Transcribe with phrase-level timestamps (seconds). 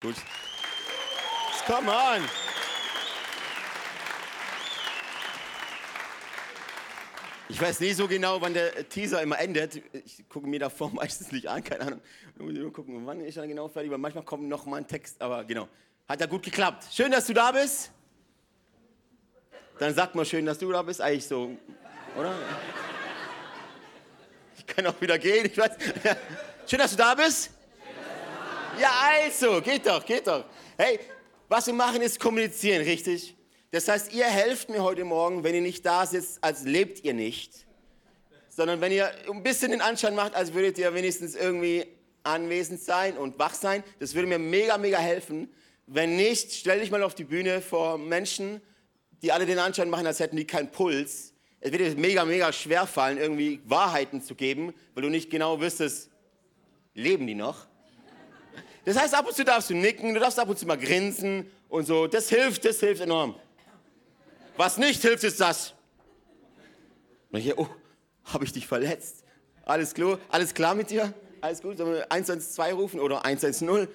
[0.00, 0.14] Gut.
[1.66, 2.22] Come on.
[7.50, 9.82] Ich weiß nicht so genau, wann der Teaser immer endet.
[9.92, 12.00] Ich gucke mir davor meistens nicht an, keine Ahnung.
[12.36, 14.86] Ich muss nur gucken, wann ist er genau fertig, weil manchmal kommt noch mal ein
[14.86, 15.68] Text, aber genau.
[16.08, 16.86] Hat ja gut geklappt.
[16.92, 17.90] Schön, dass du da bist.
[19.78, 21.00] Dann sagt mal schön, dass du da bist.
[21.00, 21.56] Eigentlich so,
[22.16, 22.34] oder?
[24.56, 25.72] Ich kann auch wieder gehen, ich weiß.
[26.66, 27.50] Schön, dass du da bist.
[28.80, 28.92] Ja,
[29.24, 30.44] also, geht doch, geht doch.
[30.76, 31.00] Hey,
[31.48, 33.36] was wir machen ist kommunizieren, richtig?
[33.70, 37.12] Das heißt, ihr helft mir heute Morgen, wenn ihr nicht da sitzt, als lebt ihr
[37.12, 37.66] nicht,
[38.48, 41.86] sondern wenn ihr ein bisschen den Anschein macht, als würdet ihr wenigstens irgendwie
[42.22, 43.82] anwesend sein und wach sein.
[43.98, 45.52] Das würde mir mega, mega helfen.
[45.86, 48.60] Wenn nicht, stell dich mal auf die Bühne vor Menschen,
[49.22, 51.32] die alle den Anschein machen, als hätten die keinen Puls.
[51.60, 55.60] Es wird dir mega, mega schwer fallen, irgendwie Wahrheiten zu geben, weil du nicht genau
[55.60, 56.10] wüsstest,
[56.94, 57.66] leben die noch?
[58.88, 61.52] Das heißt, ab und zu darfst du nicken, du darfst ab und zu mal grinsen
[61.68, 62.06] und so.
[62.06, 63.34] Das hilft, das hilft enorm.
[64.56, 65.74] Was nicht hilft, ist das.
[67.30, 67.68] Und ich, oh,
[68.24, 69.24] habe ich dich verletzt?
[69.66, 71.12] Alles klar, alles klar mit dir?
[71.42, 71.76] Alles gut?
[71.76, 73.88] Sollen wir 112 rufen oder 110?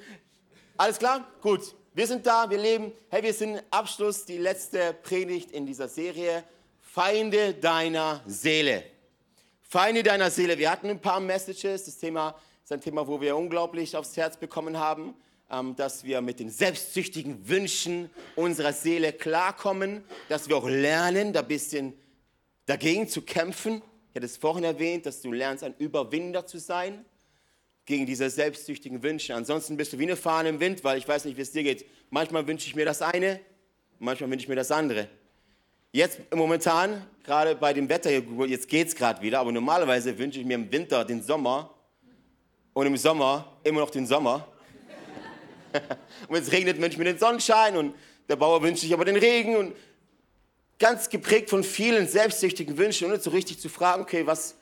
[0.78, 1.28] Alles klar?
[1.42, 1.74] Gut.
[1.96, 2.92] Wir sind da, wir leben.
[3.10, 6.44] Hey, wir sind Abschluss, die letzte Predigt in dieser Serie.
[6.80, 8.84] Feinde deiner Seele.
[9.64, 10.56] Feinde deiner Seele.
[10.60, 11.86] Wir hatten ein paar Messages.
[11.86, 15.14] Das Thema ist ein Thema, wo wir unglaublich aufs Herz bekommen haben,
[15.52, 21.42] ähm, dass wir mit den selbstsüchtigen Wünschen unserer Seele klarkommen, dass wir auch lernen, da
[21.42, 21.94] ein bisschen
[22.66, 23.82] dagegen zu kämpfen.
[24.10, 27.04] Ich hatte es vorhin erwähnt, dass du lernst, ein Überwinder zu sein
[27.86, 29.36] gegen diese selbstsüchtigen Wünsche.
[29.36, 31.64] Ansonsten bist du wie eine Fahne im Wind, weil ich weiß nicht, wie es dir
[31.64, 31.86] geht.
[32.12, 33.42] Manchmal wünsche ich mir das eine,
[34.00, 35.10] manchmal wünsche ich mir das andere.
[35.92, 40.46] Jetzt momentan, gerade bei dem Wetter, jetzt geht es gerade wieder, aber normalerweise wünsche ich
[40.46, 41.73] mir im Winter den Sommer
[42.74, 44.48] und im Sommer immer noch den Sommer.
[46.28, 47.96] und wenn es regnet, wünsche ich mir den Sonnenschein und
[48.28, 49.76] der Bauer wünscht sich aber den Regen und
[50.80, 54.56] ganz geprägt von vielen selbstsüchtigen Wünschen, ohne so richtig zu fragen, okay, was,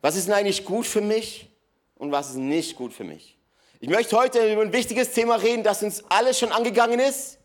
[0.00, 1.48] was ist denn eigentlich gut für mich
[1.96, 3.36] und was ist nicht gut für mich.
[3.80, 7.38] Ich möchte heute über ein wichtiges Thema reden, das uns alles schon angegangen ist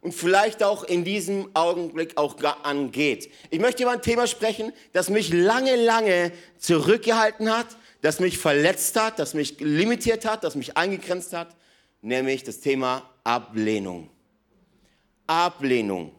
[0.00, 3.30] und vielleicht auch in diesem Augenblick auch angeht.
[3.50, 7.66] Ich möchte über ein Thema sprechen, das mich lange, lange zurückgehalten hat,
[8.00, 11.56] das mich verletzt hat, das mich limitiert hat, das mich eingegrenzt hat,
[12.02, 14.10] nämlich das Thema Ablehnung.
[15.26, 16.12] Ablehnung.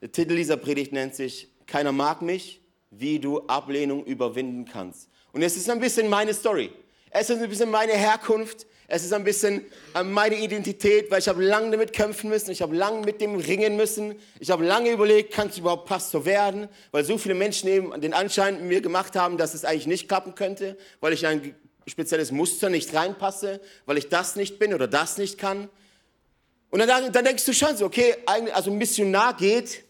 [0.00, 2.60] Der Titel dieser Predigt nennt sich Keiner mag mich,
[2.90, 5.08] wie du Ablehnung überwinden kannst.
[5.32, 6.70] Und es ist ein bisschen meine Story.
[7.10, 8.66] Es ist ein bisschen meine Herkunft.
[8.90, 9.66] Es ist ein bisschen
[10.02, 12.50] meine Identität, weil ich habe lange damit kämpfen müssen.
[12.50, 14.18] Ich habe lange mit dem ringen müssen.
[14.40, 16.68] Ich habe lange überlegt, kannst du überhaupt Pastor werden?
[16.90, 20.34] Weil so viele Menschen eben den Anschein mir gemacht haben, dass es eigentlich nicht klappen
[20.34, 21.54] könnte, weil ich in ein
[21.86, 25.68] spezielles Muster nicht reinpasse, weil ich das nicht bin oder das nicht kann.
[26.70, 28.16] Und dann, dann denkst du schon so, okay,
[28.54, 29.84] also Missionar geht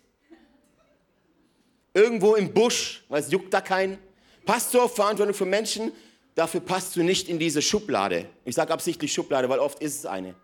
[1.95, 3.99] irgendwo im Busch, weil es juckt da keinen.
[4.45, 5.93] Pastor, Verantwortung für Menschen,
[6.39, 8.27] dafür passt du nicht in diese Schublade.
[8.45, 10.35] Ich sage absichtlich Schublade, weil oft ist es eine.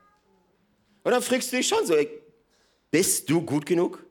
[1.04, 1.94] Und dann fragst du dich schon so,
[2.90, 4.04] bist du gut genug?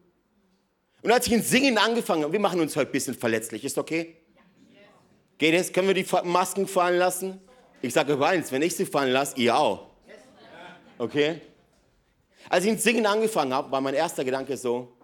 [1.01, 3.77] Und als ich in Singen angefangen habe, wir machen uns heute ein bisschen verletzlich, ist
[3.77, 4.16] okay?
[5.38, 5.73] Geht es?
[5.73, 7.41] Können wir die Masken fallen lassen?
[7.81, 9.89] Ich sage über eins, wenn ich sie fallen lasse, ihr auch.
[10.97, 11.41] Okay?
[12.47, 14.95] Als ich in Singen angefangen habe, war mein erster Gedanke so,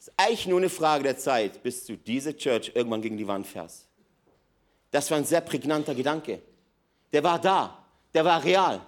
[0.00, 3.26] es ist eigentlich nur eine Frage der Zeit, bis du diese Church irgendwann gegen die
[3.26, 3.85] Wand fährst.
[4.96, 6.40] Das war ein sehr prägnanter Gedanke.
[7.12, 7.84] Der war da,
[8.14, 8.80] der war real.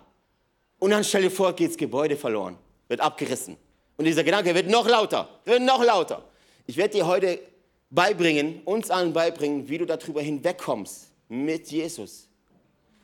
[0.78, 2.56] Und dann stell dir vor, geht das Gebäude verloren,
[2.88, 3.58] wird abgerissen.
[3.98, 6.24] Und dieser Gedanke wird noch lauter, wird noch lauter.
[6.66, 7.38] Ich werde dir heute
[7.90, 12.26] beibringen, uns allen beibringen, wie du darüber hinwegkommst mit Jesus,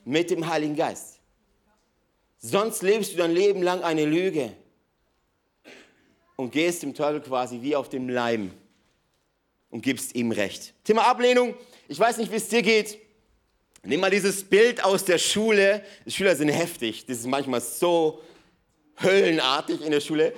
[0.07, 1.19] mit dem Heiligen Geist.
[2.39, 4.51] Sonst lebst du dein Leben lang eine Lüge
[6.37, 8.51] und gehst dem Teufel quasi wie auf dem Leim
[9.69, 10.73] und gibst ihm Recht.
[10.85, 11.55] Thema Ablehnung
[11.89, 12.99] ich weiß nicht, wie es dir geht.
[13.83, 15.85] Nimm mal dieses Bild aus der Schule.
[16.07, 17.05] Die Schüler sind heftig.
[17.07, 18.23] Das ist manchmal so
[19.03, 20.33] höllenartig in der Schule.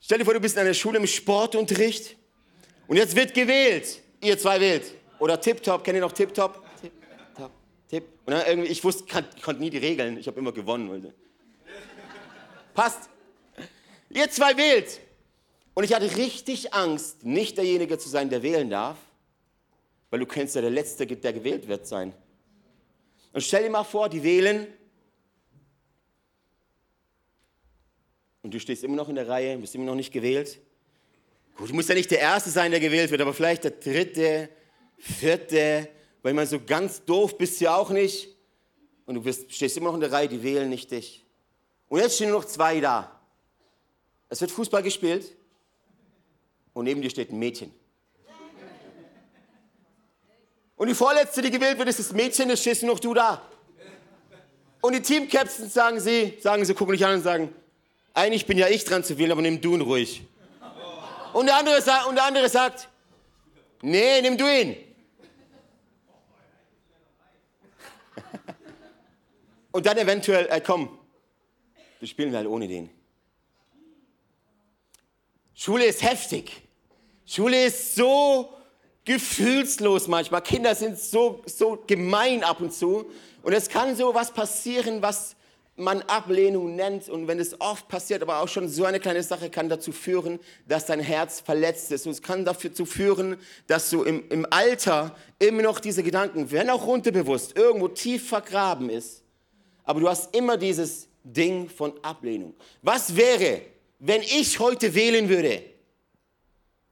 [0.00, 2.16] Stell dir vor, du bist in einer Schule im Sportunterricht
[2.88, 4.00] und jetzt wird gewählt.
[4.20, 4.94] Ihr zwei wählt.
[5.20, 5.84] Oder Tip-Top.
[5.84, 6.64] Kennt ihr noch Tip-Top?
[6.80, 7.50] Tip-Top.
[7.88, 8.04] Tip.
[8.24, 9.04] Und dann irgendwie, ich wusste,
[9.36, 10.18] ich konnte nie die Regeln.
[10.18, 11.12] Ich habe immer gewonnen.
[12.74, 13.08] Passt.
[14.08, 15.00] Ihr zwei wählt.
[15.74, 18.96] Und ich hatte richtig Angst, nicht derjenige zu sein, der wählen darf,
[20.10, 22.12] weil du könntest ja der Letzte, der gewählt wird sein.
[23.32, 24.66] Und stell dir mal vor, die wählen
[28.42, 30.60] und du stehst immer noch in der Reihe, bist immer noch nicht gewählt.
[31.56, 34.48] Gut, du musst ja nicht der Erste sein, der gewählt wird, aber vielleicht der Dritte,
[34.98, 35.88] Vierte,
[36.22, 38.28] weil man so ganz doof bist du ja auch nicht.
[39.06, 41.24] Und du bist, stehst immer noch in der Reihe, die wählen nicht dich.
[41.88, 43.20] Und jetzt stehen nur noch zwei da.
[44.28, 45.36] Es wird Fußball gespielt
[46.72, 47.72] und neben dir steht ein Mädchen.
[50.80, 53.42] Und die vorletzte, die gewählt wird, ist das Mädchen, das stehst nur noch du da.
[54.80, 57.54] Und die Teamcaptains sagen sie, sagen sie, gucken dich an und sagen,
[58.14, 60.22] eigentlich bin ja ich dran zu wählen, aber nimm du ihn ruhig.
[61.34, 62.88] Und der andere, und der andere sagt,
[63.82, 64.74] nee, nimm du ihn.
[69.72, 70.98] Und dann eventuell, äh, komm,
[71.98, 72.88] wir spielen halt ohne den.
[75.54, 76.62] Schule ist heftig.
[77.26, 78.56] Schule ist so
[79.10, 80.40] gefühlslos manchmal.
[80.40, 83.10] Kinder sind so, so gemein ab und zu.
[83.42, 85.34] Und es kann so was passieren, was
[85.74, 87.08] man Ablehnung nennt.
[87.08, 90.38] Und wenn es oft passiert, aber auch schon so eine kleine Sache kann dazu führen,
[90.68, 92.06] dass dein Herz verletzt ist.
[92.06, 93.36] Und es kann dazu führen,
[93.66, 98.90] dass du im, im Alter immer noch diese Gedanken, wenn auch unterbewusst, irgendwo tief vergraben
[98.90, 99.24] ist.
[99.82, 102.54] Aber du hast immer dieses Ding von Ablehnung.
[102.82, 103.62] Was wäre,
[103.98, 105.64] wenn ich heute wählen würde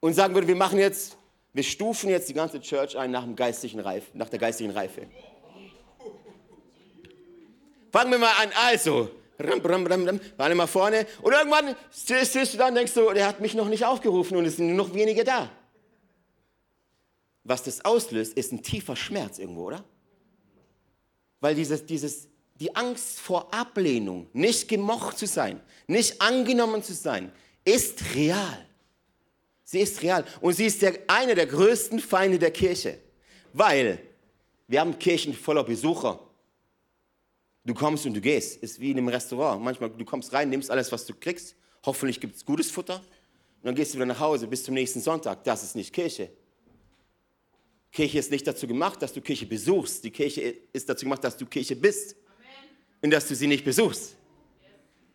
[0.01, 1.18] und sagen würde, wir machen jetzt,
[1.59, 5.09] wir stufen jetzt die ganze Church ein nach, dem geistlichen Reife, nach der geistlichen Reife.
[7.91, 8.51] Fangen wir mal an.
[8.65, 9.11] Also,
[9.41, 11.05] ram, ram, ram, ram, alle mal vorne.
[11.21, 14.45] Und irgendwann stehst du da und denkst du, der hat mich noch nicht aufgerufen und
[14.45, 15.51] es sind nur noch wenige da.
[17.43, 19.85] Was das auslöst, ist ein tiefer Schmerz irgendwo, oder?
[21.41, 27.33] Weil dieses, dieses, die Angst vor Ablehnung, nicht gemocht zu sein, nicht angenommen zu sein,
[27.65, 28.68] ist real.
[29.71, 30.25] Sie ist real.
[30.41, 32.99] Und sie ist der, eine der größten Feinde der Kirche.
[33.53, 33.99] Weil
[34.67, 36.19] wir haben Kirchen voller Besucher.
[37.67, 38.63] Du kommst und du gehst.
[38.63, 39.63] Ist wie in einem Restaurant.
[39.63, 41.55] Manchmal, du kommst rein, nimmst alles, was du kriegst.
[41.85, 42.95] Hoffentlich gibt es gutes Futter.
[42.95, 45.45] Und dann gehst du wieder nach Hause bis zum nächsten Sonntag.
[45.45, 46.31] Das ist nicht Kirche.
[47.93, 50.03] Kirche ist nicht dazu gemacht, dass du Kirche besuchst.
[50.03, 52.13] Die Kirche ist dazu gemacht, dass du Kirche bist.
[52.13, 52.71] Amen.
[53.03, 54.17] Und dass du sie nicht besuchst.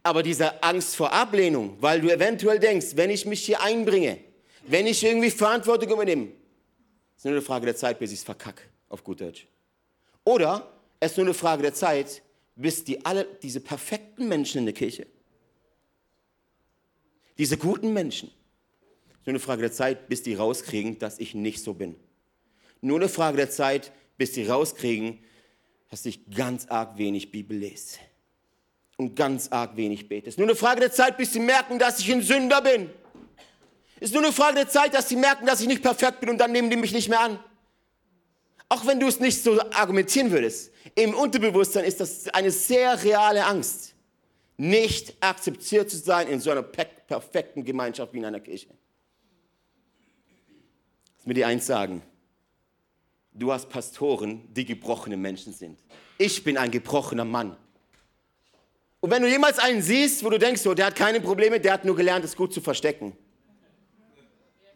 [0.03, 4.19] Aber diese Angst vor Ablehnung, weil du eventuell denkst, wenn ich mich hier einbringe,
[4.65, 6.29] wenn ich irgendwie Verantwortung übernehme,
[7.15, 9.47] ist nur eine Frage der Zeit, bis ich es verkacke, auf gut Deutsch.
[10.23, 12.21] Oder es ist nur eine Frage der Zeit,
[12.55, 15.07] bis die alle, diese perfekten Menschen in der Kirche,
[17.37, 18.31] diese guten Menschen,
[19.25, 21.95] nur eine Frage der Zeit, bis die rauskriegen, dass ich nicht so bin.
[22.81, 25.19] Nur eine Frage der Zeit, bis die rauskriegen,
[25.89, 27.99] dass ich ganz arg wenig Bibel lese
[28.97, 30.27] und ganz arg wenig bete.
[30.27, 32.89] Es ist nur eine Frage der Zeit, bis sie merken, dass ich ein Sünder bin.
[34.03, 36.37] Ist nur eine Frage der Zeit, dass sie merken, dass ich nicht perfekt bin und
[36.37, 37.39] dann nehmen die mich nicht mehr an.
[38.67, 43.45] Auch wenn du es nicht so argumentieren würdest, im Unterbewusstsein ist das eine sehr reale
[43.45, 43.95] Angst,
[44.57, 48.67] nicht akzeptiert zu sein in so einer perfekten Gemeinschaft wie in einer Kirche.
[51.15, 52.01] Lass mir dir eins sagen.
[53.31, 55.79] Du hast Pastoren, die gebrochene Menschen sind.
[56.17, 57.55] Ich bin ein gebrochener Mann.
[58.99, 61.71] Und wenn du jemals einen siehst, wo du denkst, so, der hat keine Probleme, der
[61.71, 63.15] hat nur gelernt, es gut zu verstecken.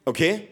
[0.07, 0.47] Okay?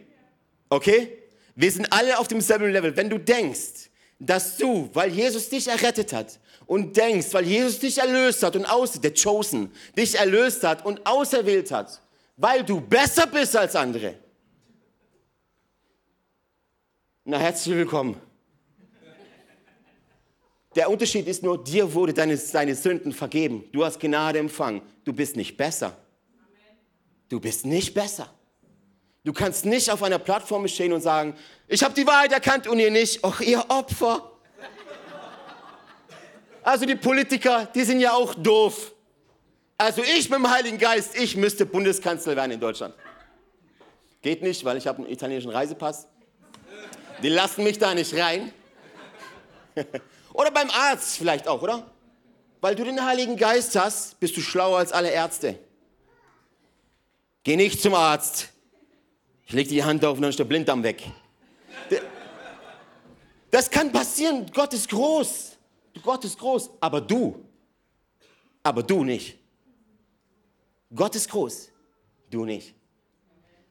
[0.68, 1.18] Okay?
[1.56, 2.94] Wir sind alle auf demselben Level.
[2.98, 7.98] Wenn du denkst, dass du, weil Jesus dich errettet hat und denkst, weil Jesus dich
[7.98, 12.02] erlöst hat und aus, der Chosen, dich erlöst hat und auserwählt hat,
[12.36, 14.16] weil du besser bist als andere.
[17.24, 18.20] Na, herzlich willkommen.
[20.76, 23.64] Der Unterschied ist nur, dir wurde deine, deine Sünden vergeben.
[23.72, 24.82] Du hast Gnade empfangen.
[25.06, 25.98] Du bist nicht besser.
[27.30, 28.30] Du bist nicht besser.
[29.26, 31.36] Du kannst nicht auf einer Plattform stehen und sagen,
[31.68, 33.24] ich habe die Wahrheit erkannt und ihr nicht.
[33.24, 34.32] Och, ihr Opfer.
[36.62, 38.94] Also die Politiker, die sind ja auch doof.
[39.80, 42.94] Also ich mit dem Heiligen Geist, ich müsste Bundeskanzler werden in Deutschland.
[44.22, 46.08] Geht nicht, weil ich habe einen italienischen Reisepass.
[47.24, 48.54] Die lassen mich da nicht rein.
[50.34, 51.90] oder beim Arzt vielleicht auch, oder?
[52.62, 55.58] Weil du den Heiligen Geist hast, bist du schlauer als alle Ärzte.
[57.44, 58.50] Geh nicht zum Arzt.
[59.46, 61.04] Ich lege die Hand auf und dann ist der Blinddarm weg.
[63.52, 64.46] Das kann passieren.
[64.54, 65.58] Gott ist groß.
[66.04, 66.72] Gott ist groß.
[66.80, 67.46] Aber du,
[68.64, 69.38] aber du nicht.
[70.94, 71.70] Gott ist groß.
[72.30, 72.74] Du nicht.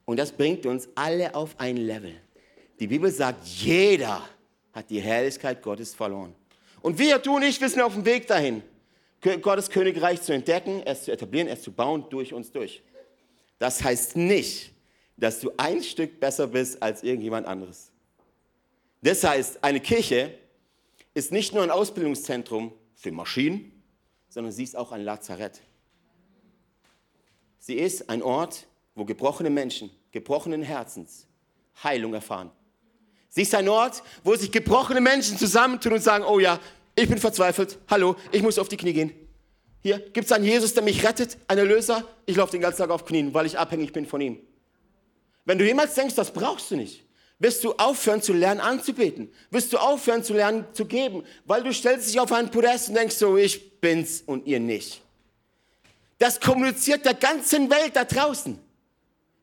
[0.05, 2.15] Und das bringt uns alle auf ein Level.
[2.79, 4.21] Die Bibel sagt, jeder
[4.73, 6.35] hat die Herrlichkeit Gottes verloren.
[6.81, 8.61] Und wir, du und ich, wir sind auf dem Weg dahin,
[9.41, 12.83] Gottes Königreich zu entdecken, es zu etablieren, es zu bauen, durch uns durch.
[13.57, 14.74] Das heißt nicht,
[15.17, 17.91] dass du ein Stück besser bist als irgendjemand anderes.
[19.01, 20.33] Das heißt, eine Kirche
[21.13, 23.71] ist nicht nur ein Ausbildungszentrum für Maschinen,
[24.29, 25.61] sondern sie ist auch ein Lazarett.
[27.59, 31.25] Sie ist ein Ort, wo gebrochene Menschen, gebrochenen Herzens
[31.83, 32.51] Heilung erfahren.
[33.29, 36.59] Sie ist ein Ort, wo sich gebrochene Menschen zusammentun und sagen, oh ja,
[36.95, 39.11] ich bin verzweifelt, hallo, ich muss auf die Knie gehen.
[39.81, 42.07] Hier, gibt es einen Jesus, der mich rettet, einen Erlöser?
[42.25, 44.39] Ich laufe den ganzen Tag auf Knien, weil ich abhängig bin von ihm.
[45.45, 47.03] Wenn du jemals denkst, das brauchst du nicht,
[47.39, 49.31] wirst du aufhören zu lernen anzubeten.
[49.51, 52.95] Wirst du aufhören zu lernen zu geben, weil du stellst dich auf einen Podest und
[52.95, 55.01] denkst so, ich bin's und ihr nicht.
[56.17, 58.57] Das kommuniziert der ganzen Welt da draußen,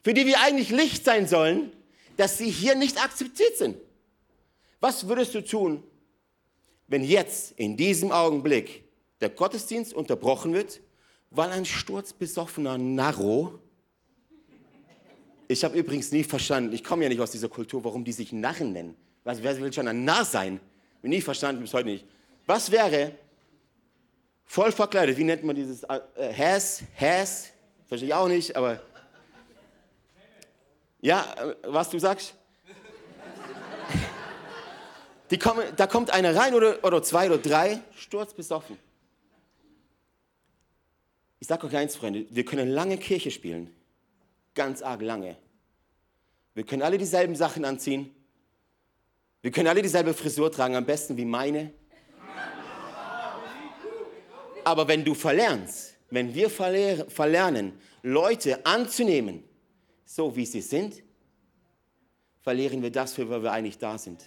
[0.03, 1.73] für die wir eigentlich Licht sein sollen,
[2.17, 3.77] dass sie hier nicht akzeptiert sind.
[4.81, 5.83] Was würdest du tun,
[6.89, 8.85] wenn jetzt in diesem Augenblick
[9.21, 10.81] der Gottesdienst unterbrochen wird,
[11.31, 13.59] weil ein sturzbesoffener Narro,
[15.53, 18.33] ich habe übrigens nie verstanden, ich komme ja nicht aus dieser Kultur, warum die sich
[18.33, 18.97] Narren nennen.
[19.25, 20.61] Was, wer will schon ein Narr sein?
[21.01, 22.07] Bin nie verstanden, bis heute nicht.
[22.47, 23.13] Was wäre
[24.45, 26.01] voll verkleidet, wie nennt man dieses äh,
[26.37, 27.51] Has, Has,
[27.87, 28.81] verstehe ich auch nicht, aber
[31.01, 32.35] ja, äh, was du sagst?
[35.31, 38.77] Die kommen, da kommt einer rein oder, oder zwei oder drei, sturzbesoffen.
[41.41, 43.75] Ich sage euch eins, Freunde, wir können lange Kirche spielen,
[44.55, 45.37] ganz arg lange.
[46.55, 48.15] Wir können alle dieselben Sachen anziehen.
[49.41, 51.73] Wir können alle dieselbe Frisur tragen, am besten wie meine.
[54.65, 59.43] Aber wenn du verlernst, wenn wir verlernen, Leute anzunehmen,
[60.05, 61.03] so wie sie sind,
[62.43, 64.23] verlieren wir das, für was wir eigentlich da sind.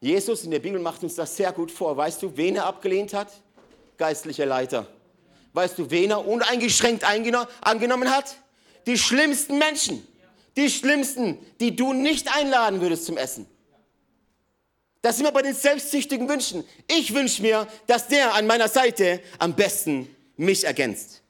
[0.00, 1.96] Jesus in der Bibel macht uns das sehr gut vor.
[1.96, 3.32] Weißt du, wen er abgelehnt hat?
[3.96, 4.86] Geistliche Leiter.
[5.54, 8.36] Weißt du, wen er uneingeschränkt angenommen hat?
[8.88, 10.04] Die schlimmsten Menschen.
[10.56, 13.46] Die schlimmsten, die du nicht einladen würdest zum Essen.
[15.02, 16.64] Das sind wir bei den selbstsüchtigen Wünschen.
[16.88, 21.22] Ich wünsche mir, dass der an meiner Seite am besten mich ergänzt.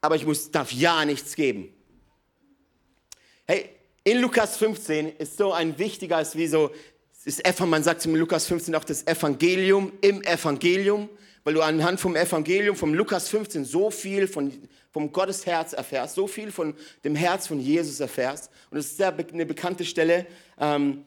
[0.00, 1.72] Aber ich muss, darf ja nichts geben.
[3.46, 3.68] Hey,
[4.04, 6.70] in Lukas 15 ist so ein wichtiger, ist wie so,
[7.26, 11.10] ist man sagt in Lukas 15 auch das Evangelium im Evangelium,
[11.44, 14.52] weil du anhand vom Evangelium, vom Lukas 15 so viel von,
[14.90, 16.74] vom Gottes Herz erfährst, so viel von
[17.04, 18.50] dem Herz von Jesus erfährst.
[18.70, 20.26] Und es ist sehr eine bekannte Stelle.
[20.58, 21.04] Ähm,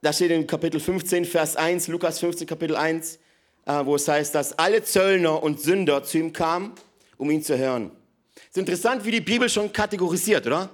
[0.00, 3.18] da steht in Kapitel 15, Vers 1, Lukas 15, Kapitel 1,
[3.66, 6.72] äh, wo es heißt, dass alle Zöllner und Sünder zu ihm kamen,
[7.18, 7.90] um ihn zu hören.
[8.36, 10.70] Es ist interessant, wie die Bibel schon kategorisiert, oder?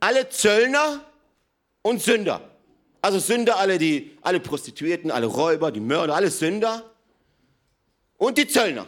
[0.00, 1.04] alle Zöllner
[1.82, 2.40] und Sünder.
[3.00, 6.84] Also Sünder, alle, die, alle Prostituierten, alle Räuber, die Mörder, alle Sünder
[8.18, 8.86] und die Zöllner.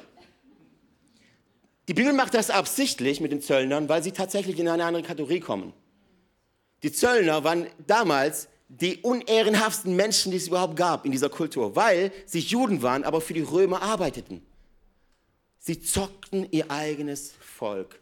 [1.88, 5.40] Die Bibel macht das absichtlich mit den Zöllnern, weil sie tatsächlich in eine andere Kategorie
[5.40, 5.72] kommen.
[6.82, 12.12] Die Zöllner waren damals die unehrenhaftsten Menschen, die es überhaupt gab in dieser Kultur, weil
[12.26, 14.46] sie Juden waren, aber für die Römer arbeiteten.
[15.58, 18.00] Sie zockten ihr eigenes Volk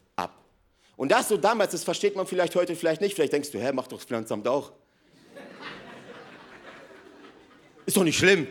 [0.98, 3.14] und das so damals, das versteht man vielleicht heute vielleicht nicht.
[3.14, 4.72] Vielleicht denkst du, hä, macht doch das Finanzamt auch.
[7.86, 8.48] Ist doch nicht schlimm.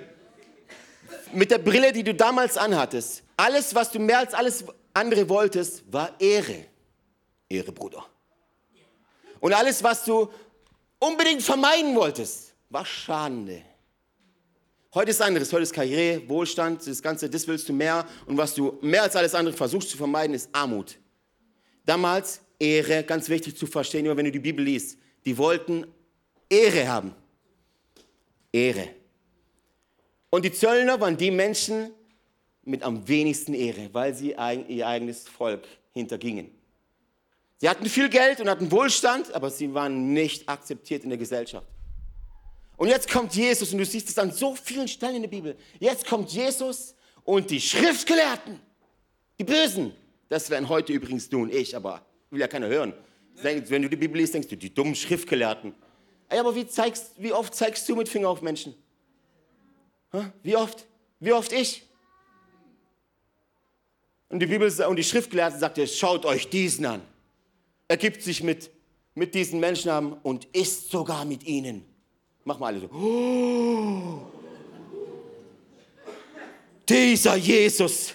[1.34, 5.84] Mit der Brille, die du damals anhattest, alles, was du mehr als alles andere wolltest,
[5.92, 6.66] war Ehre.
[7.50, 8.06] Ehre, Bruder.
[9.40, 10.30] Und alles, was du
[11.00, 13.62] unbedingt vermeiden wolltest, war Schande.
[14.94, 18.06] Heute ist anderes, heute ist Karriere, Wohlstand, das Ganze, das willst du mehr.
[18.26, 20.98] Und was du mehr als alles andere versuchst zu vermeiden, ist Armut.
[21.86, 24.98] Damals Ehre, ganz wichtig zu verstehen, immer wenn du die Bibel liest.
[25.26, 25.86] Die wollten
[26.50, 27.14] Ehre haben.
[28.52, 28.90] Ehre.
[30.30, 31.92] Und die Zöllner waren die Menschen
[32.64, 36.52] mit am wenigsten Ehre, weil sie ihr eigenes Volk hintergingen.
[37.60, 41.68] Sie hatten viel Geld und hatten Wohlstand, aber sie waren nicht akzeptiert in der Gesellschaft.
[42.76, 45.58] Und jetzt kommt Jesus, und du siehst es an so vielen Stellen in der Bibel.
[45.80, 46.94] Jetzt kommt Jesus
[47.24, 48.60] und die Schriftgelehrten,
[49.40, 49.94] die Bösen,
[50.30, 52.94] das wären heute übrigens du und ich, aber will ja keiner hören.
[53.42, 55.74] Wenn du die Bibel liest, denkst du, die dummen Schriftgelehrten.
[56.30, 58.76] Ey, aber wie, zeigst, wie oft zeigst du mit Finger auf Menschen?
[60.44, 60.86] Wie oft?
[61.20, 61.84] Wie oft ich?
[64.30, 67.02] Und die Bibel und die Schriftgelehrten sagt, schaut euch diesen an.
[67.88, 68.70] Er gibt sich mit,
[69.16, 71.86] mit diesen Menschen an und isst sogar mit ihnen.
[72.44, 72.90] Mach mal alle so.
[72.94, 74.22] Oh,
[76.90, 78.14] dieser Jesus,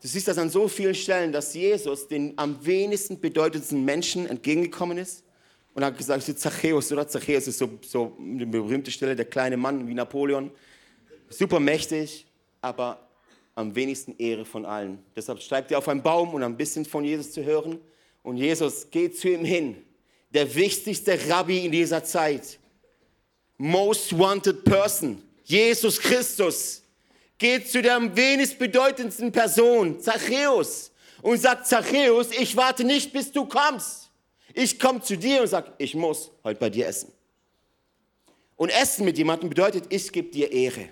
[0.00, 4.98] Du siehst das an so vielen Stellen, dass Jesus den am wenigsten bedeutendsten Menschen entgegengekommen
[4.98, 5.23] ist
[5.74, 7.06] und hat gesagt, Zachäus, oder?
[7.06, 10.50] Zachäus ist so, so eine berühmte Stelle, der kleine Mann wie Napoleon,
[11.28, 12.26] super mächtig,
[12.60, 13.08] aber
[13.54, 14.98] am wenigsten Ehre von allen.
[15.14, 17.78] Deshalb steigt er auf einen Baum, um ein bisschen von Jesus zu hören.
[18.22, 19.76] Und Jesus geht zu ihm hin,
[20.32, 22.58] der wichtigste Rabbi in dieser Zeit,
[23.58, 26.82] most wanted person, Jesus Christus.
[27.36, 33.30] Geht zu der am wenigst bedeutendsten Person, Zachäus, und sagt, Zachäus, ich warte nicht, bis
[33.30, 34.03] du kommst.
[34.54, 37.12] Ich komme zu dir und sage, ich muss heute bei dir essen.
[38.56, 40.88] Und Essen mit jemandem bedeutet, ich gebe dir Ehre.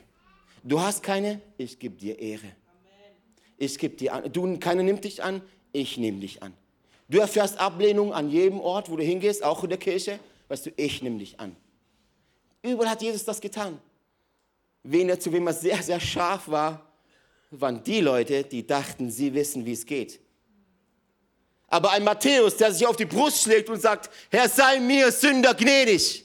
[0.65, 2.57] Du hast keine, ich gebe dir Ehre.
[3.57, 4.33] Ich gebe dir an.
[4.33, 5.41] Du, keiner nimmt dich an,
[5.73, 6.53] ich nehme dich an.
[7.09, 10.19] Du erfährst Ablehnung an jedem Ort, wo du hingehst, auch in der Kirche.
[10.49, 11.55] Weißt du, ich nehme dich an.
[12.63, 13.79] Überall hat Jesus das getan.
[14.83, 16.85] Wen er, zu wem er sehr, sehr scharf war,
[17.51, 20.21] waren die Leute, die dachten, sie wissen, wie es geht.
[21.73, 25.55] Aber ein Matthäus, der sich auf die Brust schlägt und sagt, Herr, sei mir Sünder
[25.55, 26.23] gnädig.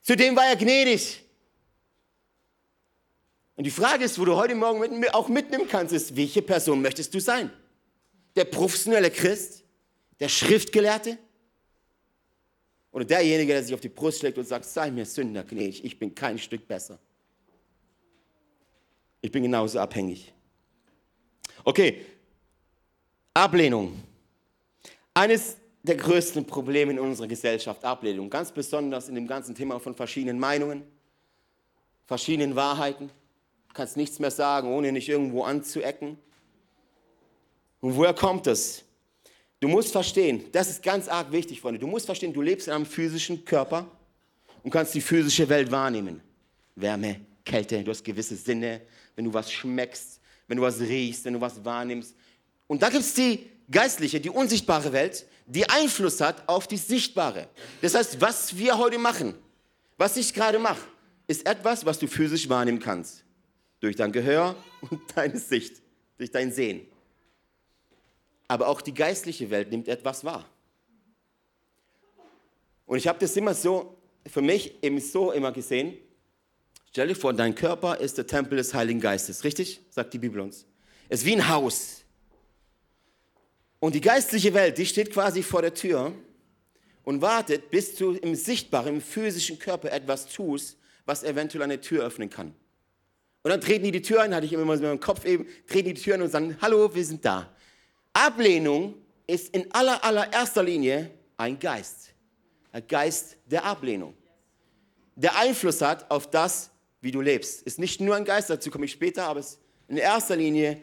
[0.00, 1.22] Zu dem war er gnädig.
[3.54, 7.14] Und die Frage ist, wo du heute Morgen auch mitnehmen kannst, ist, welche Person möchtest
[7.14, 7.52] du sein?
[8.34, 9.62] Der professionelle Christ?
[10.18, 11.18] Der Schriftgelehrte?
[12.90, 15.96] Oder derjenige, der sich auf die Brust schlägt und sagt, sei mir Sünder gnädig, ich
[16.00, 16.98] bin kein Stück besser.
[19.20, 20.32] Ich bin genauso abhängig.
[21.62, 22.04] Okay,
[23.34, 24.02] Ablehnung.
[25.14, 29.94] Eines der größten Probleme in unserer Gesellschaft, Ablehnung, ganz besonders in dem ganzen Thema von
[29.94, 30.84] verschiedenen Meinungen,
[32.06, 33.10] verschiedenen Wahrheiten.
[33.68, 36.18] Du kannst nichts mehr sagen, ohne nicht irgendwo anzuecken.
[37.80, 38.84] Und woher kommt das?
[39.60, 41.78] Du musst verstehen, das ist ganz arg wichtig, Freunde.
[41.78, 43.86] Du musst verstehen, du lebst in einem physischen Körper
[44.62, 46.20] und kannst die physische Welt wahrnehmen.
[46.74, 48.80] Wärme, Kälte, du hast gewisse Sinne,
[49.14, 52.14] wenn du was schmeckst, wenn du was riechst, wenn du was wahrnimmst.
[52.66, 57.48] Und da gibt es die geistliche, die unsichtbare Welt, die Einfluss hat auf die sichtbare.
[57.80, 59.34] Das heißt, was wir heute machen,
[59.96, 60.80] was ich gerade mache,
[61.26, 63.24] ist etwas, was du physisch wahrnehmen kannst.
[63.80, 65.82] Durch dein Gehör und deine Sicht,
[66.18, 66.86] durch dein Sehen.
[68.46, 70.48] Aber auch die geistliche Welt nimmt etwas wahr.
[72.86, 75.96] Und ich habe das immer so, für mich eben so immer gesehen.
[76.90, 79.80] Stell dir vor, dein Körper ist der Tempel des Heiligen Geistes, richtig?
[79.88, 80.66] Sagt die Bibel uns.
[81.08, 82.01] Es ist wie ein Haus.
[83.82, 86.12] Und die geistliche Welt, die steht quasi vor der Tür
[87.02, 92.04] und wartet, bis du im sichtbaren, im physischen Körper etwas tust, was eventuell eine Tür
[92.04, 92.54] öffnen kann.
[93.42, 95.88] Und dann treten die die Tür ein, hatte ich immer so meinem Kopf eben, treten
[95.88, 97.52] die die Tür ein und sagen, hallo, wir sind da.
[98.12, 98.94] Ablehnung
[99.26, 102.10] ist in aller, allererster Linie ein Geist.
[102.70, 104.14] Ein Geist der Ablehnung.
[105.16, 107.62] Der Einfluss hat auf das, wie du lebst.
[107.62, 110.80] Ist nicht nur ein Geist, dazu komme ich später, aber es ist in erster Linie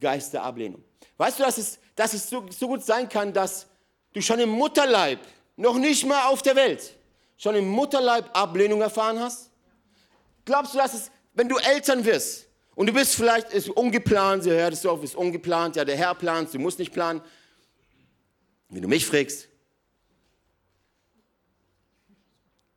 [0.00, 0.82] Geist der Ablehnung.
[1.16, 3.66] Weißt du, dass es, dass es so, so gut sein kann, dass
[4.12, 5.20] du schon im Mutterleib,
[5.56, 6.96] noch nicht mal auf der Welt,
[7.36, 9.50] schon im Mutterleib Ablehnung erfahren hast?
[10.44, 14.52] Glaubst du, dass es, wenn du Eltern wirst, und du bist vielleicht ist ungeplant, sie
[14.52, 17.20] hört es auf, ist ungeplant, ja, der Herr plant, du musst nicht planen.
[18.68, 19.48] Wenn du mich fragst,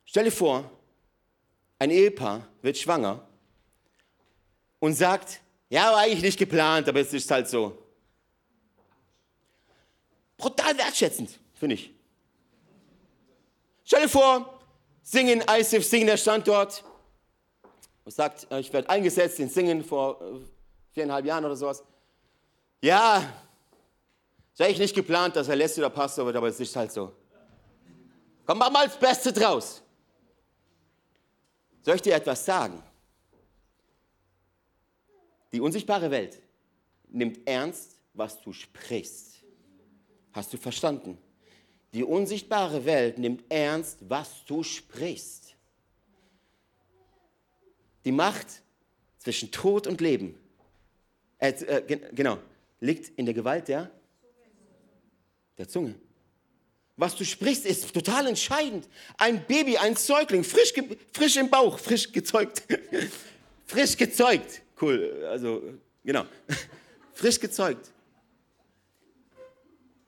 [0.04, 0.68] stell dir vor,
[1.78, 3.24] ein Ehepaar wird schwanger
[4.80, 5.40] und sagt,
[5.72, 7.78] ja, war eigentlich nicht geplant, aber es ist halt so.
[10.36, 11.94] Brutal wertschätzend, finde ich.
[13.82, 14.60] Stell dir vor,
[15.02, 16.84] singen ISIF, singen der Standort,
[18.04, 20.40] und sagt, äh, ich werde eingesetzt in Singen vor äh,
[20.90, 21.82] viereinhalb Jahren oder sowas.
[22.82, 23.32] Ja,
[24.52, 27.12] ist eigentlich nicht geplant, dass er lässt oder Pastor wird, aber es ist halt so.
[28.44, 29.82] Komm, mach mal das Beste draus.
[31.80, 32.82] Soll ich dir etwas sagen?
[35.52, 36.40] Die unsichtbare Welt
[37.08, 39.42] nimmt ernst, was du sprichst.
[40.32, 41.18] Hast du verstanden?
[41.92, 45.54] Die unsichtbare Welt nimmt ernst, was du sprichst.
[48.04, 48.46] Die Macht
[49.18, 50.34] zwischen Tod und Leben,
[51.38, 52.38] äh, äh, genau,
[52.80, 53.90] liegt in der Gewalt der,
[55.58, 55.94] der Zunge.
[56.96, 58.88] Was du sprichst, ist total entscheidend.
[59.18, 60.72] Ein Baby, ein Säugling, frisch,
[61.12, 62.62] frisch im Bauch, frisch gezeugt.
[63.66, 64.62] frisch gezeugt.
[64.82, 65.62] Cool, also
[66.04, 66.24] genau.
[67.14, 67.92] frisch gezeugt.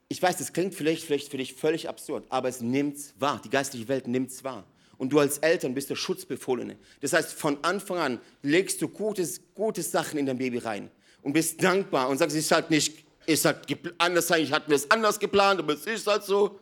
[0.09, 3.41] Ich weiß, das klingt vielleicht, vielleicht für dich völlig absurd, aber es nimmt wahr.
[3.43, 4.65] Die geistliche Welt nimmt es wahr.
[4.97, 6.77] Und du als Eltern bist der Schutzbefohlene.
[6.99, 11.33] Das heißt, von Anfang an legst du gutes, gute Sachen in dein Baby rein und
[11.33, 13.65] bist dankbar und sagst, es ist halt nicht, ist halt
[13.97, 16.59] anders sein, ich hatte es anders geplant, aber es ist halt so.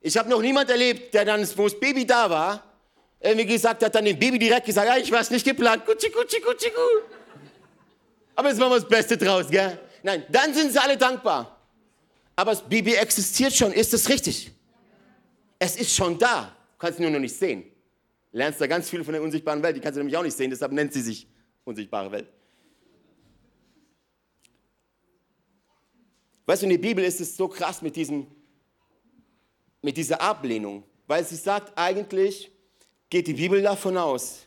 [0.00, 2.67] Ich habe noch niemand erlebt, der dann, wo das Baby da war,
[3.20, 6.10] irgendwie gesagt hat, dann dem Baby direkt gesagt, ja, ich war es nicht geplant, gutschi,
[6.10, 7.04] gutschi, gutschi, gut.
[8.34, 9.78] Aber jetzt machen wir das Beste draus, gell?
[10.02, 11.60] Nein, dann sind sie alle dankbar.
[12.36, 14.52] Aber das Baby existiert schon, ist das richtig?
[15.58, 17.64] Es ist schon da kannst sie nur noch nicht sehen.
[18.32, 20.50] Lernst da ganz viel von der unsichtbaren Welt, die kannst du nämlich auch nicht sehen,
[20.50, 21.26] deshalb nennt sie sich
[21.64, 22.28] unsichtbare Welt.
[26.46, 28.26] Weißt du, in der Bibel ist es so krass mit, diesem,
[29.82, 32.50] mit dieser Ablehnung, weil sie sagt, eigentlich
[33.10, 34.46] geht die Bibel davon aus,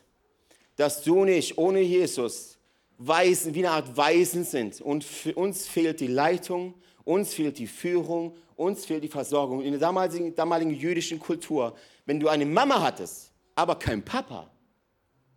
[0.76, 2.58] dass du nicht ohne Jesus
[2.98, 4.80] Weisen, wie eine Art Weisen sind.
[4.80, 9.62] Und für uns fehlt die Leitung Uns fehlt die Führung, uns fehlt die Versorgung.
[9.62, 11.74] In der damaligen, damaligen jüdischen Kultur,
[12.06, 14.50] wenn du eine Mama hattest, aber keinen Papa,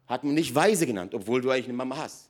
[0.07, 2.29] hat man nicht weise genannt, obwohl du eigentlich eine Mama hast.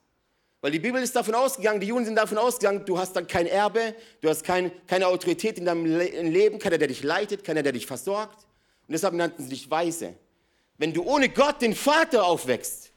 [0.62, 3.46] Weil die Bibel ist davon ausgegangen, die Juden sind davon ausgegangen, du hast dann kein
[3.46, 7.74] Erbe, du hast kein, keine Autorität in deinem Leben, keiner, der dich leitet, keiner, der
[7.74, 8.48] dich versorgt.
[8.88, 10.16] Und deshalb nannten sie dich Weise.
[10.78, 12.92] Wenn du ohne Gott den Vater aufwächst,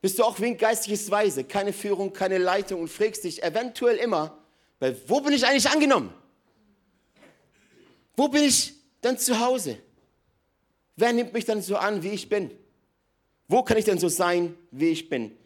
[0.00, 3.96] bist du auch wie ein geistiges Weise, keine Führung, keine Leitung und fragst dich eventuell
[3.96, 4.38] immer,
[4.78, 6.12] weil wo bin ich eigentlich angenommen?
[8.16, 9.78] Wo bin ich dann zu Hause?
[10.96, 12.50] Wer nimmt mich dann so an, wie ich bin?
[13.48, 15.36] Wo kann ich denn so sein, wie ich bin?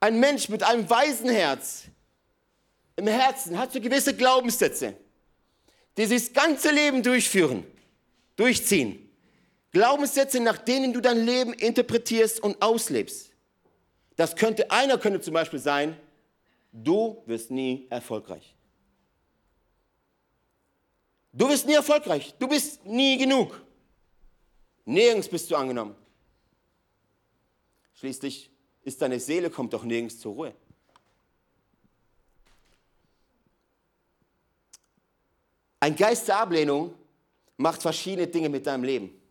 [0.00, 1.84] Ein Mensch mit einem weisen Herz
[2.96, 4.94] im Herzen hat so gewisse Glaubenssätze,
[5.96, 7.64] die sich das ganze Leben durchführen,
[8.36, 9.01] durchziehen.
[9.72, 13.32] Glaubenssätze, nach denen du dein Leben interpretierst und auslebst.
[14.16, 15.96] Das könnte, einer könnte zum Beispiel sein,
[16.72, 18.54] du wirst nie erfolgreich.
[21.32, 22.34] Du wirst nie erfolgreich.
[22.38, 23.62] Du bist nie genug.
[24.84, 25.96] Nirgends bist du angenommen.
[27.94, 28.50] Schließlich
[28.82, 30.54] ist deine Seele, kommt doch nirgends zur Ruhe.
[35.80, 36.94] Ein Geist der Ablehnung
[37.56, 39.21] macht verschiedene Dinge mit deinem Leben.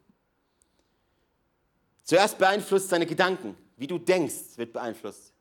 [2.12, 3.56] Zuerst beeinflusst deine Gedanken.
[3.78, 5.32] Wie du denkst, wird beeinflusst.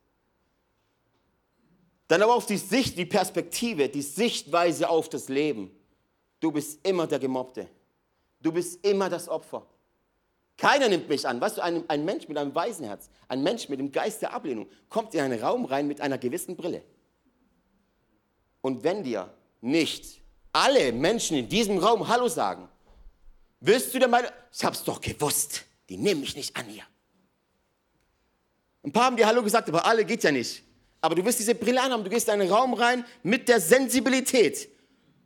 [2.06, 5.72] Dann aber auf die Sicht, die Perspektive, die Sichtweise auf das Leben.
[6.38, 7.66] Du bist immer der Gemobbte.
[8.40, 9.66] Du bist immer das Opfer.
[10.56, 11.40] Keiner nimmt mich an.
[11.40, 14.68] Weißt du, ein, ein Mensch mit einem Waisenherz, ein Mensch mit dem Geist der Ablehnung,
[14.88, 16.84] kommt in einen Raum rein mit einer gewissen Brille.
[18.60, 19.28] Und wenn dir
[19.60, 20.20] nicht
[20.52, 22.68] alle Menschen in diesem Raum Hallo sagen,
[23.58, 26.84] wirst du der Meinung, ich hab's doch gewusst, die nehmen mich nicht an hier.
[28.82, 30.62] Ein paar haben dir Hallo gesagt, aber alle geht ja nicht.
[31.00, 34.68] Aber du wirst diese Brille anhaben, du gehst in einen Raum rein mit der Sensibilität,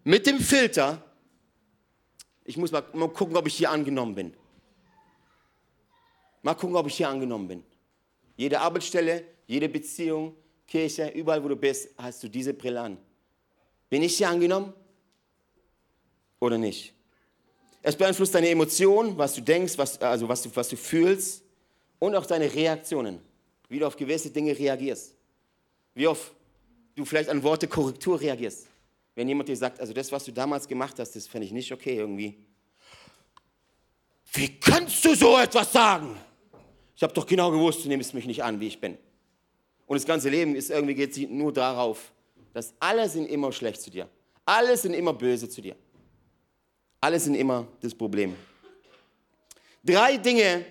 [0.05, 1.05] mit dem Filter.
[2.45, 4.35] Ich muss mal, mal gucken, ob ich hier angenommen bin.
[6.43, 7.65] Mal gucken, ob ich hier angenommen bin.
[8.37, 10.35] Jede Arbeitsstelle, jede Beziehung,
[10.67, 12.99] Kirche, überall, wo du bist, hast du diese Brille an.
[13.91, 14.73] Bin ich hier angenommen
[16.41, 16.94] oder nicht?
[17.87, 21.43] Es beeinflusst deine Emotionen, was du denkst, was, also was du, was du fühlst
[21.99, 23.21] und auch deine Reaktionen,
[23.69, 25.15] wie du auf gewisse Dinge reagierst.
[25.93, 26.33] Wie oft
[26.95, 28.69] du vielleicht an Worte Korrektur reagierst.
[29.15, 31.71] Wenn jemand dir sagt, also das, was du damals gemacht hast, das fände ich nicht
[31.73, 32.39] okay irgendwie.
[34.33, 36.17] Wie kannst du so etwas sagen?
[36.97, 38.97] Ich habe doch genau gewusst, du nimmst mich nicht an, wie ich bin.
[39.85, 42.13] Und das ganze Leben ist irgendwie geht nur darauf,
[42.55, 44.09] dass alle sind immer schlecht zu dir.
[44.47, 45.77] Alle sind immer böse zu dir.
[47.05, 48.35] Alle sind immer das Problem.
[49.83, 50.65] Drei Dinge,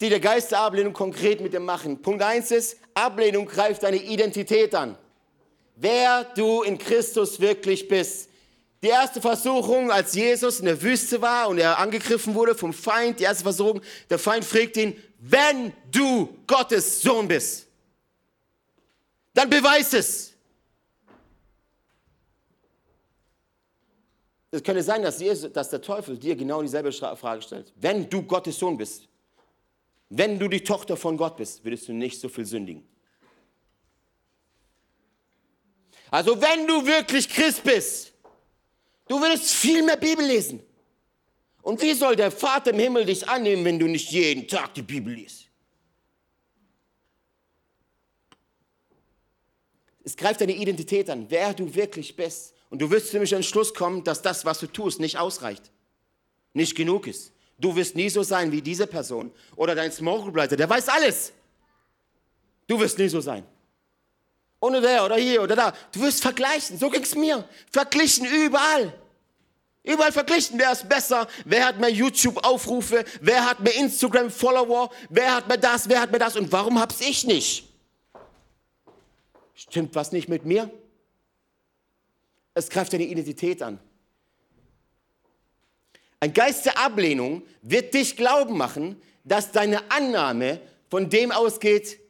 [0.00, 2.00] die der Geist der Ablehnung konkret mit dir machen.
[2.00, 4.96] Punkt eins ist, Ablehnung greift deine Identität an
[5.80, 8.28] wer du in Christus wirklich bist.
[8.82, 13.18] Die erste Versuchung, als Jesus in der Wüste war und er angegriffen wurde vom Feind,
[13.18, 17.66] die erste Versuchung, der Feind fragt ihn, wenn du Gottes Sohn bist,
[19.34, 20.32] dann beweis es.
[24.50, 27.72] Es könnte sein, dass, Jesus, dass der Teufel dir genau dieselbe Frage stellt.
[27.76, 29.08] Wenn du Gottes Sohn bist,
[30.08, 32.86] wenn du die Tochter von Gott bist, würdest du nicht so viel sündigen.
[36.10, 38.12] Also wenn du wirklich Christ bist,
[39.06, 40.62] du würdest viel mehr Bibel lesen.
[41.60, 44.80] Und wie soll der Vater im Himmel dich annehmen, wenn du nicht jeden Tag die
[44.80, 45.44] Bibel liest?
[50.02, 52.54] Es greift deine Identität an, wer du wirklich bist.
[52.70, 55.70] Und du wirst nämlich an den Schluss kommen, dass das, was du tust, nicht ausreicht,
[56.52, 57.32] nicht genug ist.
[57.58, 60.88] Du wirst nie so sein wie diese Person oder dein Small Group Leiter, der weiß
[60.88, 61.32] alles.
[62.66, 63.44] Du wirst nie so sein.
[64.60, 65.72] Ohne der oder hier oder da.
[65.92, 66.78] Du wirst vergleichen.
[66.78, 67.48] So ging es mir.
[67.70, 68.92] Verglichen überall.
[69.84, 70.58] Überall verglichen.
[70.58, 71.28] Wer ist besser?
[71.44, 73.04] Wer hat mehr YouTube-Aufrufe?
[73.20, 74.90] Wer hat mehr Instagram-Follower?
[75.08, 75.88] Wer hat mehr das?
[75.88, 76.36] Wer hat mehr das?
[76.36, 77.68] Und warum hab's ich nicht?
[79.54, 80.70] Stimmt was nicht mit mir?
[82.58, 83.78] Es greift deine Identität an.
[86.18, 92.00] Ein Geist der Ablehnung wird dich glauben machen, dass deine Annahme von dem ausgeht,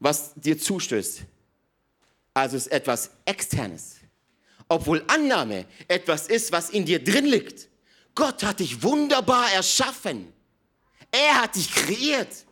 [0.00, 1.20] was dir zustößt.
[2.34, 3.98] Also ist etwas Externes.
[4.68, 7.68] Obwohl Annahme etwas ist, was in dir drin liegt.
[8.16, 10.32] Gott hat dich wunderbar erschaffen.
[11.12, 12.44] Er hat dich kreiert.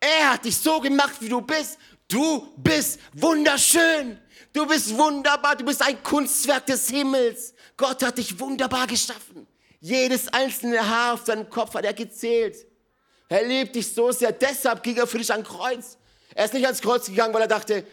[0.00, 1.78] Er hat dich so gemacht, wie du bist.
[2.08, 4.18] Du bist wunderschön.
[4.52, 5.56] Du bist wunderbar.
[5.56, 7.54] Du bist ein Kunstwerk des Himmels.
[7.76, 9.46] Gott hat dich wunderbar geschaffen.
[9.80, 12.66] Jedes einzelne Haar auf seinem Kopf hat er gezählt.
[13.28, 14.32] Er liebt dich so sehr.
[14.32, 15.96] Deshalb ging er für dich an Kreuz.
[16.34, 17.86] Er ist nicht ans Kreuz gegangen, weil er dachte,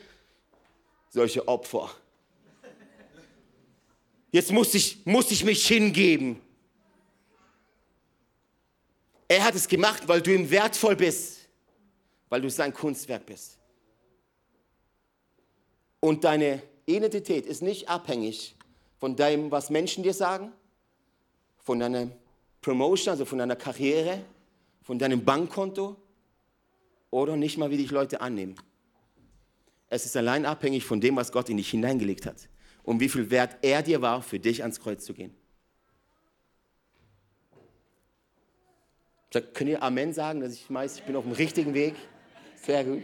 [1.10, 1.90] solche Opfer.
[4.32, 6.42] Jetzt muss ich, muss ich mich hingeben.
[9.28, 11.48] Er hat es gemacht, weil du ihm wertvoll bist,
[12.30, 13.57] weil du sein Kunstwerk bist.
[16.00, 18.56] Und deine Identität ist nicht abhängig
[19.00, 20.52] von dem, was Menschen dir sagen,
[21.58, 22.10] von deiner
[22.62, 24.24] Promotion, also von deiner Karriere,
[24.82, 25.98] von deinem Bankkonto
[27.12, 28.56] oder nicht mal, wie dich Leute annehmen.
[29.90, 32.50] Es ist allein abhängig von dem, was Gott in dich hineingelegt hat
[32.84, 35.36] und wie viel wert er dir war, für dich ans Kreuz zu gehen.
[39.32, 41.96] Könnt ihr Amen sagen, dass ich weiß, ich bin auf dem richtigen Weg?
[42.56, 43.04] Sehr gut.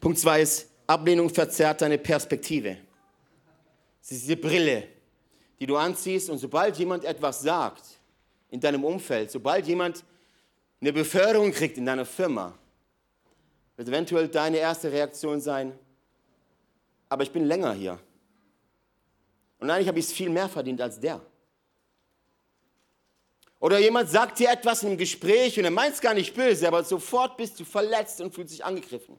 [0.00, 2.78] Punkt 2 ist, Ablehnung verzerrt deine Perspektive.
[4.02, 4.88] Es ist diese Brille,
[5.58, 7.84] die du anziehst und sobald jemand etwas sagt
[8.48, 10.02] in deinem Umfeld, sobald jemand
[10.80, 12.56] eine Beförderung kriegt in deiner Firma,
[13.76, 15.78] wird eventuell deine erste Reaktion sein,
[17.08, 17.98] aber ich bin länger hier.
[19.58, 21.20] Und eigentlich habe ich es viel mehr verdient als der.
[23.58, 26.66] Oder jemand sagt dir etwas in einem Gespräch und er meint es gar nicht böse,
[26.66, 29.18] aber sofort bist du verletzt und fühlst dich angegriffen.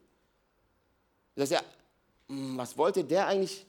[1.35, 1.61] Du sagst ja,
[2.27, 3.65] hm, was wollte der eigentlich?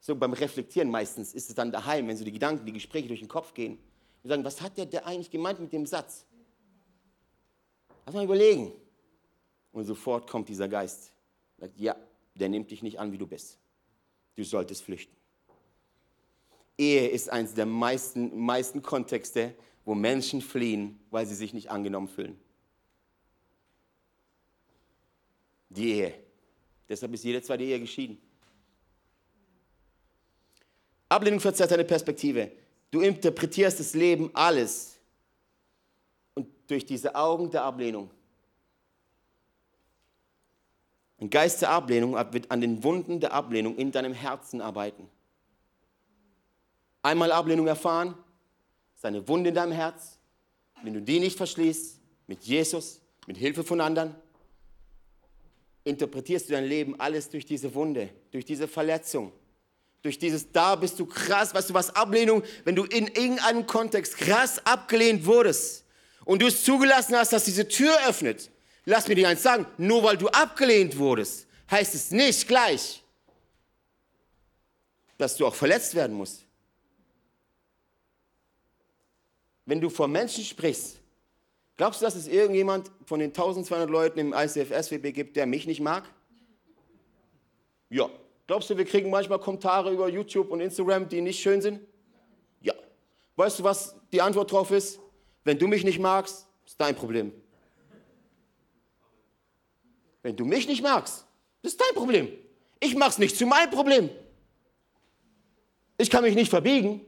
[0.00, 3.20] So beim Reflektieren meistens ist es dann daheim, wenn so die Gedanken, die Gespräche durch
[3.20, 3.78] den Kopf gehen.
[4.22, 6.24] Wir sagen, was hat der, der eigentlich gemeint mit dem Satz?
[8.04, 8.72] Lass mal überlegen.
[9.72, 11.12] Und sofort kommt dieser Geist.
[11.58, 11.96] Sagt, ja,
[12.34, 13.58] der nimmt dich nicht an, wie du bist.
[14.36, 15.16] Du solltest flüchten.
[16.78, 22.08] Ehe ist eines der meisten, meisten Kontexte, wo Menschen fliehen, weil sie sich nicht angenommen
[22.08, 22.38] fühlen.
[25.70, 26.25] Die Ehe.
[26.88, 28.20] Deshalb ist jede zweite Ehe geschieden.
[31.08, 32.50] Ablehnung verzerrt deine Perspektive.
[32.90, 34.96] Du interpretierst das Leben alles
[36.34, 38.10] und durch diese Augen der Ablehnung.
[41.18, 45.08] Ein Geist der Ablehnung wird an den Wunden der Ablehnung in deinem Herzen arbeiten.
[47.02, 48.14] Einmal Ablehnung erfahren,
[48.94, 50.18] ist eine Wunde in deinem Herz.
[50.82, 54.14] Wenn du die nicht verschließt, mit Jesus, mit Hilfe von anderen,
[55.86, 59.32] interpretierst du dein Leben alles durch diese Wunde, durch diese Verletzung,
[60.02, 64.16] durch dieses Da bist du krass, weißt du was, Ablehnung, wenn du in irgendeinem Kontext
[64.18, 65.84] krass abgelehnt wurdest
[66.24, 68.50] und du es zugelassen hast, dass diese Tür öffnet,
[68.84, 73.02] lass mir dir eins sagen, nur weil du abgelehnt wurdest, heißt es nicht gleich,
[75.16, 76.44] dass du auch verletzt werden musst.
[79.64, 80.98] Wenn du vor Menschen sprichst,
[81.76, 85.80] glaubst du, dass es irgendjemand von den 1200 Leuten im ICF-SWB gibt, der mich nicht
[85.80, 86.04] mag?
[87.90, 88.08] Ja.
[88.46, 91.80] Glaubst du, wir kriegen manchmal Kommentare über YouTube und Instagram, die nicht schön sind?
[92.60, 92.74] Ja.
[93.34, 95.00] Weißt du, was die Antwort drauf ist?
[95.42, 97.32] Wenn du mich nicht magst, ist dein Problem.
[100.22, 101.26] Wenn du mich nicht magst,
[101.62, 102.28] ist dein Problem.
[102.80, 104.10] Ich mach's nicht zu meinem Problem.
[105.98, 107.00] Ich kann mich nicht verbiegen.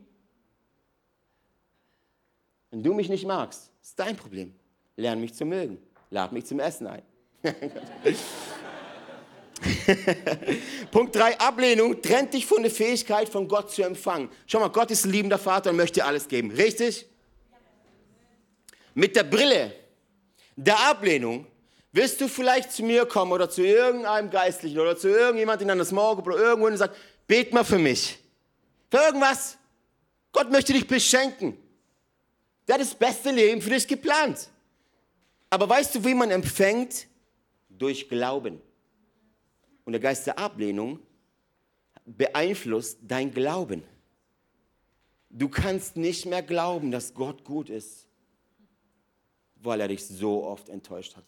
[2.71, 4.55] Wenn du mich nicht magst, ist dein Problem.
[4.97, 5.79] Lern mich zu mögen.
[6.11, 7.03] Lad mich zum Essen ein.
[10.91, 14.29] Punkt 3, Ablehnung trennt dich von der Fähigkeit, von Gott zu empfangen.
[14.47, 16.51] Schau mal, Gott ist ein liebender Vater und möchte alles geben.
[16.51, 17.07] Richtig?
[18.95, 19.73] Mit der Brille
[20.57, 21.47] der Ablehnung
[21.93, 25.85] wirst du vielleicht zu mir kommen oder zu irgendeinem Geistlichen oder zu irgendjemand in einer
[25.85, 26.97] Small oder irgendwo und sagt,
[27.27, 28.19] bet mal für mich.
[28.91, 29.57] Für irgendwas.
[30.33, 31.57] Gott möchte dich beschenken.
[32.69, 34.51] Der hat das beste Leben für dich geplant.
[35.51, 37.09] Aber weißt du, wie man empfängt?
[37.69, 38.61] Durch Glauben.
[39.85, 41.01] Und der Geist der Ablehnung
[42.05, 43.83] beeinflusst dein Glauben.
[45.31, 48.07] Du kannst nicht mehr glauben, dass Gott gut ist,
[49.57, 51.25] weil er dich so oft enttäuscht hat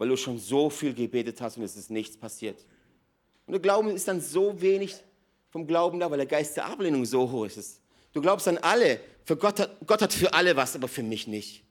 [0.00, 2.64] weil du schon so viel gebetet hast und es ist nichts passiert.
[3.44, 4.96] Und der Glauben ist dann so wenig
[5.50, 7.82] vom Glauben da, weil der Geist der Ablehnung so hoch ist.
[8.14, 8.98] Du glaubst an alle.
[9.30, 11.62] Für Gott hat, Gott hat für alle was, aber für mich nicht.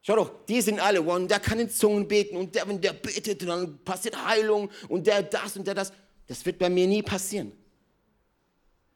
[0.00, 2.94] Schau doch, die sind alle, und der kann in Zungen beten und der, wenn der
[2.94, 5.92] betet, dann passiert Heilung und der das und der das.
[6.26, 7.52] Das wird bei mir nie passieren.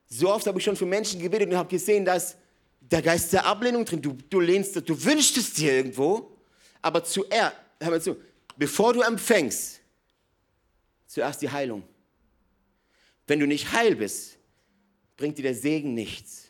[0.06, 2.34] So oft habe ich schon für Menschen gebetet und habe gesehen, dass
[2.80, 6.38] der Geist der Ablehnung drin, du, du lehnst, du wünschst es dir irgendwo,
[6.80, 8.16] aber zuerst, hör mal zu,
[8.56, 9.80] bevor du empfängst,
[11.08, 11.82] zuerst die Heilung.
[13.26, 14.38] Wenn du nicht heil bist,
[15.18, 16.43] bringt dir der Segen nichts.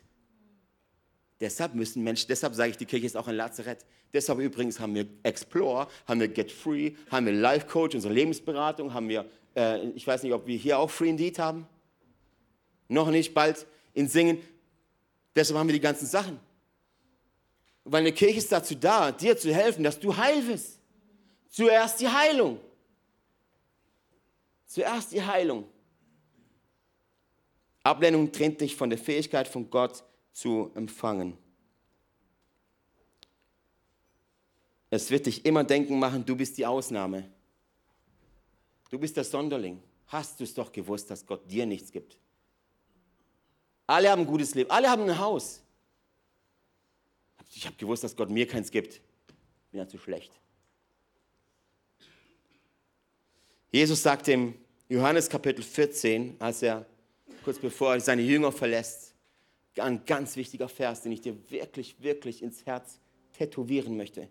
[1.40, 3.84] Deshalb müssen Menschen, deshalb sage ich, die Kirche ist auch ein Lazarett.
[4.12, 8.94] Deshalb übrigens haben wir Explore, haben wir Get Free, haben wir Life Coach, unsere Lebensberatung,
[8.94, 11.66] haben wir, äh, ich weiß nicht, ob wir hier auch Free Indeed haben.
[12.88, 14.38] Noch nicht, bald in Singen.
[15.34, 16.38] Deshalb haben wir die ganzen Sachen.
[17.82, 20.78] Weil eine Kirche ist dazu da, dir zu helfen, dass du heil wirst.
[21.48, 22.60] Zuerst die Heilung.
[24.66, 25.66] Zuerst die Heilung.
[27.82, 30.02] Ablehnung trennt dich von der Fähigkeit von Gott
[30.34, 31.38] zu empfangen.
[34.90, 37.30] Es wird dich immer denken machen, du bist die Ausnahme.
[38.90, 39.82] Du bist der Sonderling.
[40.08, 42.18] Hast du es doch gewusst, dass Gott dir nichts gibt?
[43.86, 44.70] Alle haben ein gutes Leben.
[44.70, 45.62] Alle haben ein Haus.
[47.54, 49.00] Ich habe gewusst, dass Gott mir keins gibt.
[49.70, 50.32] Bin ja zu schlecht.
[53.70, 54.54] Jesus sagt im
[54.88, 56.86] Johannes Kapitel 14, als er
[57.42, 59.13] kurz bevor er seine Jünger verlässt,
[59.78, 63.00] ein ganz wichtiger Vers, den ich dir wirklich, wirklich ins Herz
[63.32, 64.28] tätowieren möchte.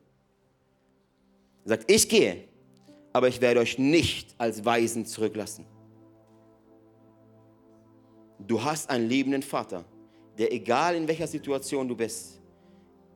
[1.65, 2.43] Er sagt, ich gehe,
[3.12, 5.65] aber ich werde euch nicht als Weisen zurücklassen.
[8.39, 9.86] Du hast einen liebenden Vater,
[10.38, 12.41] der egal in welcher Situation du bist,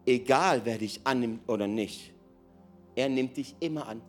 [0.06, 2.14] egal wer dich annimmt oder nicht,
[2.96, 4.02] er nimmt dich immer an.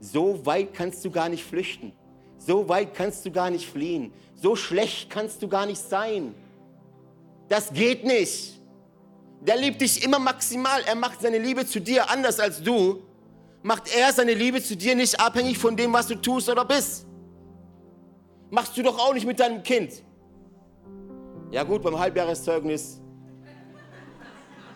[0.00, 1.92] So weit kannst du gar nicht flüchten.
[2.38, 4.12] So weit kannst du gar nicht fliehen.
[4.34, 6.34] So schlecht kannst du gar nicht sein.
[7.48, 8.60] Das geht nicht.
[9.40, 10.82] Der liebt dich immer maximal.
[10.86, 13.02] Er macht seine Liebe zu dir anders als du.
[13.62, 17.06] Macht er seine Liebe zu dir nicht abhängig von dem, was du tust oder bist.
[18.50, 20.02] Machst du doch auch nicht mit deinem Kind.
[21.50, 23.00] Ja gut, beim Halbjahreszeugnis.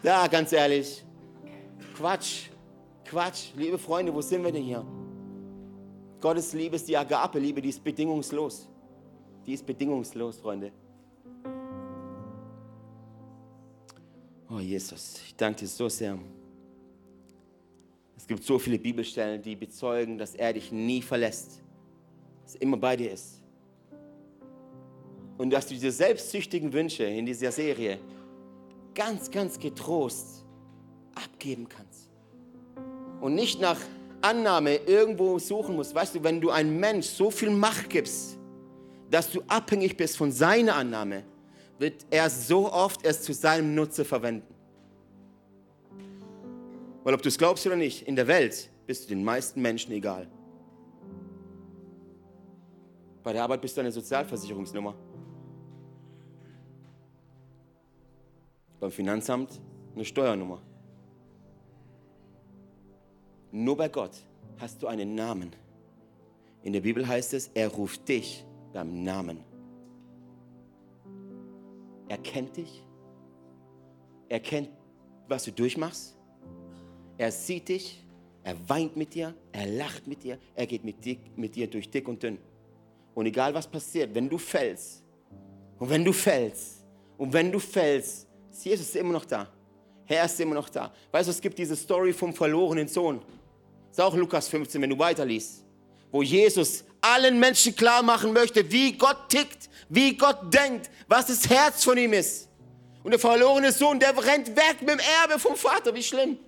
[0.03, 1.05] Ja, ganz ehrlich.
[1.97, 2.49] Quatsch.
[3.05, 3.53] Quatsch.
[3.57, 4.85] Liebe Freunde, wo sind wir denn hier?
[6.21, 8.69] Gottes Liebe ist die Agape-Liebe, die ist bedingungslos.
[9.47, 10.73] Die ist bedingungslos, Freunde.
[14.51, 16.19] Oh Jesus, ich danke dir so sehr.
[18.17, 21.61] Es gibt so viele Bibelstellen, die bezeugen, dass er dich nie verlässt,
[22.45, 23.43] dass er immer bei dir ist.
[25.37, 27.99] Und dass du diese selbstsüchtigen Wünsche in dieser Serie
[28.95, 30.45] ganz, ganz getrost
[31.15, 32.11] abgeben kannst.
[33.21, 33.79] Und nicht nach
[34.21, 35.95] Annahme irgendwo suchen musst.
[35.95, 38.39] Weißt du, wenn du einem Mensch so viel Macht gibst,
[39.11, 41.23] dass du abhängig bist von seiner Annahme,
[41.79, 44.55] wird er so oft es zu seinem Nutze verwenden.
[47.05, 49.93] Weil ob du es glaubst oder nicht, in der Welt bist du den meisten Menschen
[49.93, 50.29] egal.
[53.23, 54.95] Bei der Arbeit bist du eine Sozialversicherungsnummer.
[58.81, 59.61] Beim Finanzamt
[59.95, 60.63] eine Steuernummer.
[63.51, 64.13] Nur bei Gott
[64.59, 65.53] hast du einen Namen.
[66.63, 69.48] In der Bibel heißt es, er ruft dich beim Namen.
[72.09, 72.85] Er kennt dich.
[74.29, 74.71] Er kennt,
[75.29, 76.17] was du durchmachst.
[77.17, 78.05] Er sieht dich.
[78.43, 79.35] Er weint mit dir.
[79.53, 80.39] Er lacht mit dir.
[80.55, 82.39] Er geht mit dir, mit dir durch dick und dünn.
[83.15, 85.03] Und egal was passiert, wenn du fällst,
[85.79, 86.85] und wenn du fällst,
[87.17, 89.49] und wenn du fällst, ist Jesus immer noch da.
[90.05, 90.93] Herr ist immer noch da.
[91.11, 93.21] Weißt du, es gibt diese Story vom verlorenen Sohn.
[93.89, 95.65] Das ist auch Lukas 15, wenn du weiterliest.
[96.11, 101.49] Wo Jesus allen Menschen klar machen möchte, wie Gott tickt, wie Gott denkt, was das
[101.49, 102.49] Herz von ihm ist.
[103.03, 105.95] Und der verlorene Sohn, der rennt weg mit dem Erbe vom Vater.
[105.95, 106.39] Wie schlimm.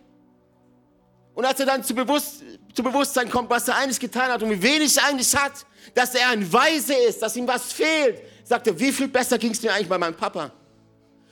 [1.34, 2.42] Und als er dann zu, Bewusst,
[2.74, 6.14] zu Bewusstsein kommt, was er eigentlich getan hat und wie wenig er eigentlich hat, dass
[6.14, 9.62] er ein Weise ist, dass ihm was fehlt, sagt er, wie viel besser ging es
[9.62, 10.52] mir eigentlich bei meinem Papa?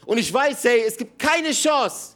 [0.07, 2.15] Und ich weiß, hey, es gibt keine Chance,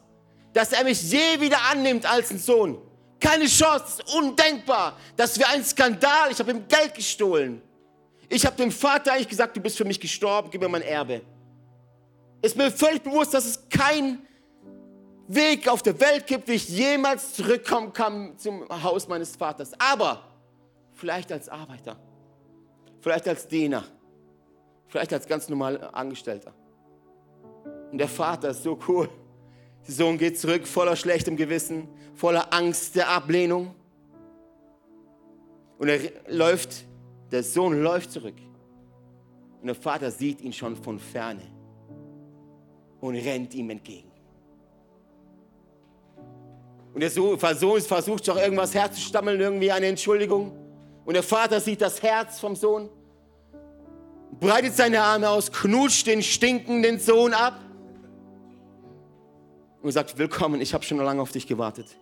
[0.53, 2.79] dass er mich je wieder annimmt als ein Sohn.
[3.23, 4.99] Keine Chance, undenkbar.
[5.17, 6.33] Das wäre ein Skandal.
[6.33, 7.63] Ich habe ihm Geld gestohlen.
[8.29, 11.23] Ich habe dem Vater eigentlich gesagt, du bist für mich gestorben, gib mir mein Erbe.
[12.41, 14.27] Ist mir völlig bewusst, dass es keinen
[15.29, 19.71] Weg auf der Welt gibt, wie ich jemals zurückkommen kann zum Haus meines Vaters.
[19.79, 20.25] Aber
[20.95, 21.97] vielleicht als Arbeiter,
[23.01, 23.85] vielleicht als Diener,
[24.89, 26.53] vielleicht als ganz normaler Angestellter.
[27.93, 29.09] Und der Vater ist so cool.
[29.87, 33.75] Der Sohn geht zurück voller schlechtem Gewissen, voller Angst der Ablehnung.
[35.79, 35.99] Und er
[36.29, 36.85] läuft,
[37.31, 38.37] der Sohn läuft zurück.
[39.61, 41.43] Und der Vater sieht ihn schon von ferne
[43.01, 44.11] und rennt ihm entgegen.
[46.95, 50.53] Und der Sohn versucht doch irgendwas herzustammeln, irgendwie eine Entschuldigung.
[51.05, 52.89] Und der Vater sieht das Herz vom Sohn,
[54.39, 57.61] breitet seine Arme aus, knutscht den stinkenden Sohn ab
[59.83, 61.97] und sagt, willkommen, ich habe schon lange auf dich gewartet.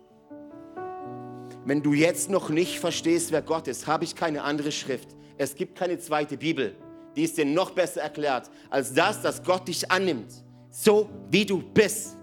[1.63, 5.09] Wenn du jetzt noch nicht verstehst, wer Gott ist, habe ich keine andere Schrift.
[5.37, 6.75] Es gibt keine zweite Bibel,
[7.15, 10.31] die es dir noch besser erklärt, als das, dass Gott dich annimmt,
[10.69, 12.17] so wie du bist.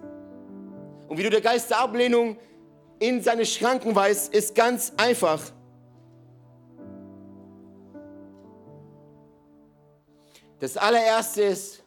[1.08, 2.36] Und wie du der Geist der Ablehnung
[2.98, 5.40] in seine Schranken weist, ist ganz einfach.
[10.58, 11.84] Das allererste ist,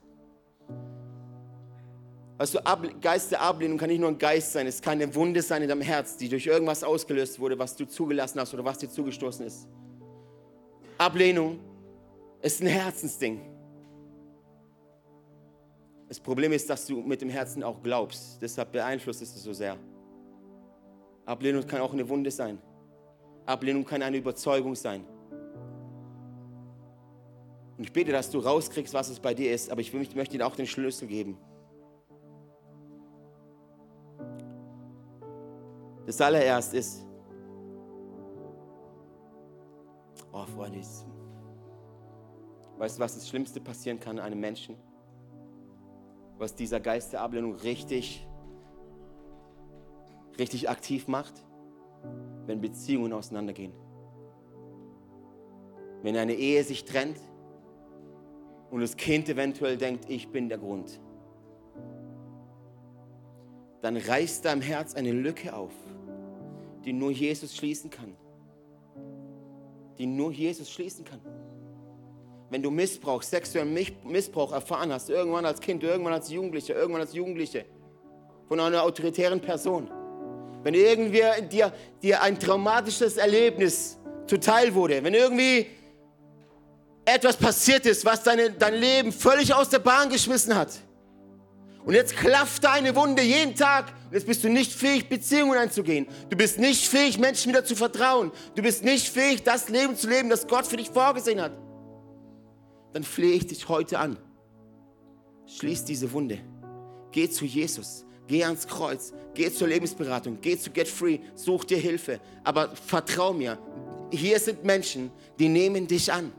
[2.41, 2.59] Weißt du,
[2.99, 5.69] Geist der Ablehnung kann nicht nur ein Geist sein, es kann eine Wunde sein in
[5.69, 9.45] deinem Herz, die durch irgendwas ausgelöst wurde, was du zugelassen hast oder was dir zugestoßen
[9.45, 9.67] ist.
[10.97, 11.59] Ablehnung
[12.41, 13.41] ist ein Herzensding.
[16.07, 18.41] Das Problem ist, dass du mit dem Herzen auch glaubst.
[18.41, 19.77] Deshalb beeinflusst es so sehr.
[21.27, 22.57] Ablehnung kann auch eine Wunde sein.
[23.45, 25.05] Ablehnung kann eine Überzeugung sein.
[27.77, 30.47] Und ich bete, dass du rauskriegst, was es bei dir ist, aber ich möchte dir
[30.47, 31.37] auch den Schlüssel geben.
[36.05, 37.05] Das allererst ist,
[40.31, 40.79] oh Freunde,
[42.77, 44.75] weißt du, was das Schlimmste passieren kann einem Menschen?
[46.37, 48.27] Was dieser Geist der Ablehnung richtig,
[50.39, 51.45] richtig aktiv macht?
[52.47, 53.73] Wenn Beziehungen auseinandergehen.
[56.01, 57.19] Wenn eine Ehe sich trennt
[58.71, 60.99] und das Kind eventuell denkt, ich bin der Grund.
[63.81, 65.71] Dann reißt deinem Herz eine Lücke auf
[66.85, 68.15] die nur Jesus schließen kann.
[69.97, 71.21] Die nur Jesus schließen kann.
[72.49, 73.73] Wenn du Missbrauch, sexuellen
[74.03, 77.65] Missbrauch erfahren hast, irgendwann als Kind, irgendwann als Jugendlicher, irgendwann als Jugendliche,
[78.47, 79.89] von einer autoritären Person,
[80.63, 81.71] wenn irgendwie dir,
[82.01, 85.67] dir ein traumatisches Erlebnis zuteil wurde, wenn irgendwie
[87.05, 90.81] etwas passiert ist, was deine, dein Leben völlig aus der Bahn geschmissen hat,
[91.85, 93.93] und jetzt klafft deine Wunde jeden Tag.
[94.11, 96.05] Jetzt bist du nicht fähig, Beziehungen einzugehen.
[96.29, 98.31] Du bist nicht fähig, Menschen wieder zu vertrauen.
[98.55, 101.53] Du bist nicht fähig, das Leben zu leben, das Gott für dich vorgesehen hat.
[102.93, 104.17] Dann flehe ich dich heute an.
[105.45, 106.39] Schließ diese Wunde.
[107.11, 108.05] Geh zu Jesus.
[108.27, 109.13] Geh ans Kreuz.
[109.33, 110.37] Geh zur Lebensberatung.
[110.41, 111.19] Geh zu Get Free.
[111.35, 112.19] Such dir Hilfe.
[112.43, 113.57] Aber vertrau mir.
[114.11, 115.09] Hier sind Menschen,
[115.39, 116.33] die nehmen dich an.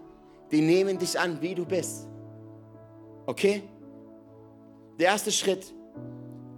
[0.50, 2.06] Die nehmen dich an, wie du bist.
[3.24, 3.62] Okay?
[4.98, 5.72] Der erste Schritt,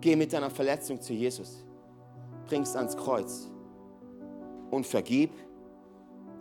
[0.05, 1.65] geh mit deiner Verletzung zu Jesus.
[2.47, 3.51] Bring's ans Kreuz
[4.71, 5.31] und vergib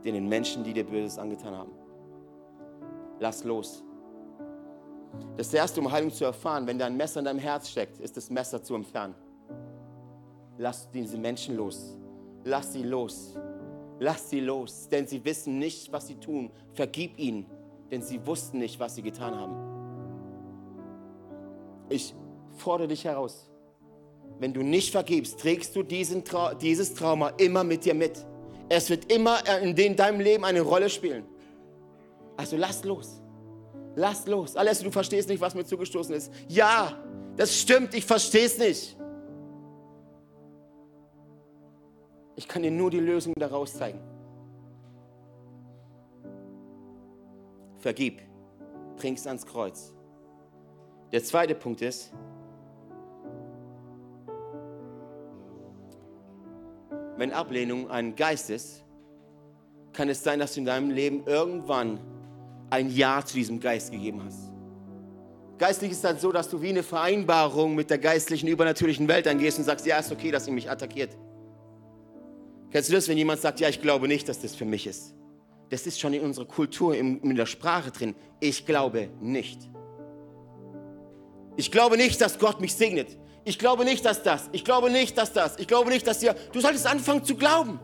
[0.03, 1.71] den Menschen, die dir Böses angetan haben.
[3.21, 3.81] Lass los.
[5.37, 8.29] Das erste, um Heilung zu erfahren, wenn dein Messer in deinem Herz steckt, ist das
[8.29, 9.15] Messer zu entfernen.
[10.57, 11.97] Lass diese Menschen los.
[12.43, 13.39] Lass sie los.
[13.99, 16.51] Lass sie los, denn sie wissen nicht, was sie tun.
[16.73, 17.45] Vergib ihnen,
[17.89, 19.55] denn sie wussten nicht, was sie getan haben.
[21.87, 22.13] Ich
[22.57, 23.52] fordere dich heraus.
[24.39, 28.25] Wenn du nicht vergibst, trägst du diesen Trau dieses Trauma immer mit dir mit.
[28.69, 31.25] Es wird immer in deinem Leben eine Rolle spielen.
[32.37, 33.21] Also lass los.
[33.95, 34.55] Lass los.
[34.55, 36.31] Alles, du verstehst nicht, was mir zugestoßen ist.
[36.47, 36.97] Ja,
[37.37, 38.97] das stimmt, ich verstehe es nicht.
[42.35, 43.99] Ich kann dir nur die Lösung daraus zeigen.
[47.77, 48.21] Vergib,
[48.97, 49.93] bring's ans Kreuz.
[51.11, 52.11] Der zweite Punkt ist,
[57.17, 58.83] wenn Ablehnung ein Geist ist,
[59.93, 61.99] kann es sein, dass du in deinem Leben irgendwann
[62.69, 64.51] ein Ja zu diesem Geist gegeben hast.
[65.59, 69.59] Geistlich ist dann so, dass du wie eine Vereinbarung mit der geistlichen, übernatürlichen Welt angehst
[69.59, 71.15] und sagst, ja, ist okay, dass sie mich attackiert.
[72.71, 75.13] Kennst du das, wenn jemand sagt, ja, ich glaube nicht, dass das für mich ist?
[75.69, 78.15] Das ist schon in unserer Kultur, in der Sprache drin.
[78.39, 79.69] Ich glaube nicht.
[81.55, 83.15] Ich glaube nicht, dass Gott mich segnet.
[83.45, 84.49] Ich glaube nicht, dass das.
[84.51, 85.59] Ich glaube nicht, dass das.
[85.59, 86.35] Ich glaube nicht, dass ihr.
[86.51, 87.79] Du solltest anfangen zu glauben.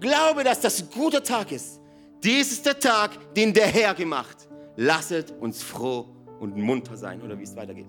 [0.00, 1.80] Glaube, dass das ein guter Tag ist.
[2.22, 4.48] Dies ist der Tag, den der Herr gemacht.
[4.76, 6.06] Lasset uns froh
[6.40, 7.86] und munter sein, oder wie es weitergeht.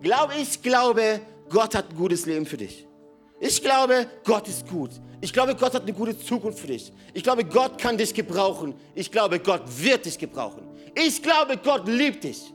[0.00, 2.86] Glaube, ich glaube, Gott hat ein gutes Leben für dich.
[3.40, 4.90] Ich glaube, Gott ist gut.
[5.20, 6.92] Ich glaube, Gott hat eine gute Zukunft für dich.
[7.12, 8.74] Ich glaube, Gott kann dich gebrauchen.
[8.94, 10.62] Ich glaube, Gott wird dich gebrauchen.
[10.94, 12.52] Ich glaube, Gott liebt dich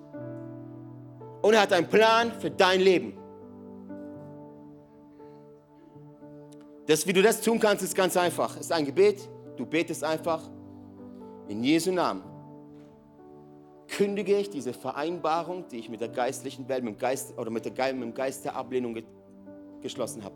[1.45, 3.13] und er hat einen Plan für dein Leben.
[6.87, 8.55] Das, wie du das tun kannst, ist ganz einfach.
[8.55, 9.29] Es ist ein Gebet.
[9.55, 10.41] Du betest einfach
[11.47, 12.23] in Jesu Namen.
[13.87, 17.63] Kündige ich diese Vereinbarung, die ich mit der geistlichen Welt, mit dem Geist oder mit,
[17.63, 19.03] der, mit dem Geist der Ablehnung ge
[19.83, 20.35] geschlossen habe.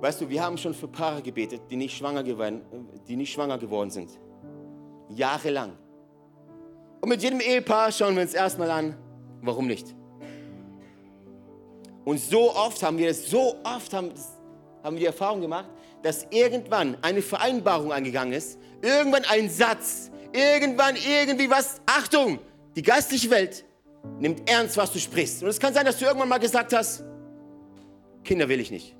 [0.00, 2.62] Weißt du, wir haben schon für Paare gebetet, die nicht schwanger geworden,
[3.08, 4.20] die nicht schwanger geworden sind.
[5.08, 5.81] Jahrelang.
[7.02, 8.96] Und mit jedem Ehepaar schauen wir uns erstmal an,
[9.42, 9.92] warum nicht.
[12.04, 14.12] Und so oft haben wir das, so oft haben,
[14.84, 15.68] haben wir die Erfahrung gemacht,
[16.02, 22.38] dass irgendwann eine Vereinbarung eingegangen ist, irgendwann ein Satz, irgendwann irgendwie was, Achtung,
[22.76, 23.64] die geistliche Welt
[24.20, 25.42] nimmt ernst, was du sprichst.
[25.42, 27.02] Und es kann sein, dass du irgendwann mal gesagt hast,
[28.22, 28.96] Kinder will ich nicht,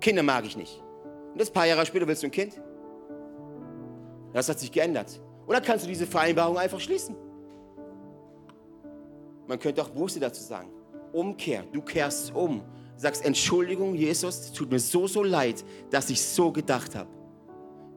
[0.00, 0.82] Kinder mag ich nicht.
[1.32, 2.60] Und das paar Jahre später willst du ein Kind.
[4.32, 5.20] Das hat sich geändert.
[5.46, 7.14] Und dann kannst du diese Vereinbarung einfach schließen.
[9.46, 10.70] Man könnte auch Buße dazu sagen.
[11.12, 12.62] Umkehr, du kehrst um.
[12.96, 17.10] Sagst, Entschuldigung, Jesus, tut mir so, so leid, dass ich so gedacht habe.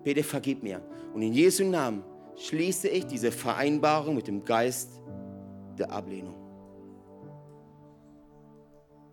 [0.04, 0.82] Bitte vergib mir.
[1.14, 2.04] Und in Jesu Namen
[2.36, 5.02] schließe ich diese Vereinbarung mit dem Geist
[5.78, 6.36] der Ablehnung.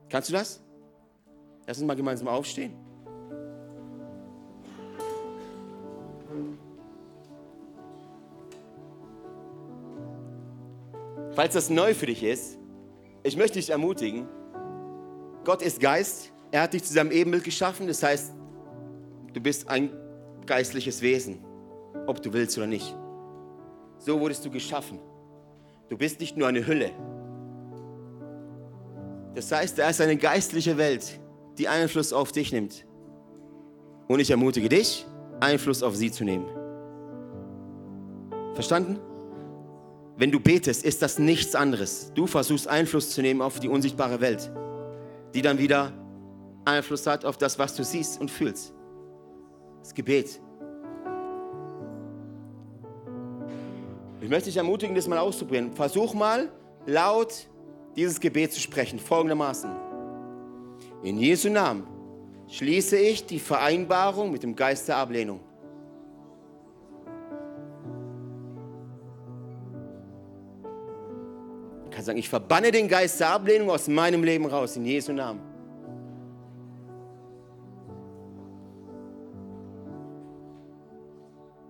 [0.08, 0.62] Kannst du das?
[1.66, 2.85] Lass uns mal gemeinsam aufstehen.
[11.36, 12.56] Falls das neu für dich ist,
[13.22, 14.26] ich möchte dich ermutigen,
[15.44, 18.32] Gott ist Geist, er hat dich zu seinem Ebenbild geschaffen, das heißt,
[19.34, 19.90] du bist ein
[20.46, 21.44] geistliches Wesen,
[22.06, 22.96] ob du willst oder nicht.
[23.98, 24.98] So wurdest du geschaffen.
[25.90, 26.90] Du bist nicht nur eine Hülle.
[29.34, 31.20] Das heißt, da ist eine geistliche Welt,
[31.58, 32.86] die Einfluss auf dich nimmt.
[34.08, 35.06] Und ich ermutige dich,
[35.40, 36.46] Einfluss auf sie zu nehmen.
[38.54, 38.98] Verstanden?
[40.18, 42.10] Wenn du betest, ist das nichts anderes.
[42.14, 44.50] Du versuchst Einfluss zu nehmen auf die unsichtbare Welt,
[45.34, 45.92] die dann wieder
[46.64, 48.72] Einfluss hat auf das, was du siehst und fühlst.
[49.80, 50.40] Das Gebet.
[54.20, 55.72] Ich möchte dich ermutigen, das mal auszuprobieren.
[55.72, 56.50] Versuch mal
[56.86, 57.46] laut
[57.94, 59.70] dieses Gebet zu sprechen, folgendermaßen.
[61.02, 61.86] In Jesu Namen
[62.48, 65.40] schließe ich die Vereinbarung mit dem Geist der Ablehnung.
[72.06, 75.40] Sagen, ich verbanne den Geist der Ablehnung aus meinem Leben raus, in Jesu Namen.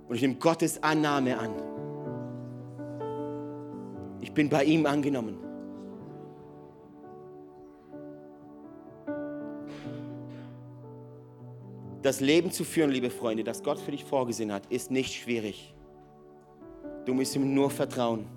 [0.09, 1.51] Und ich nehme Gottes Annahme an.
[4.21, 5.39] Ich bin bei ihm angenommen.
[12.03, 15.75] Das Leben zu führen, liebe Freunde, das Gott für dich vorgesehen hat, ist nicht schwierig.
[17.05, 18.36] Du musst ihm nur vertrauen.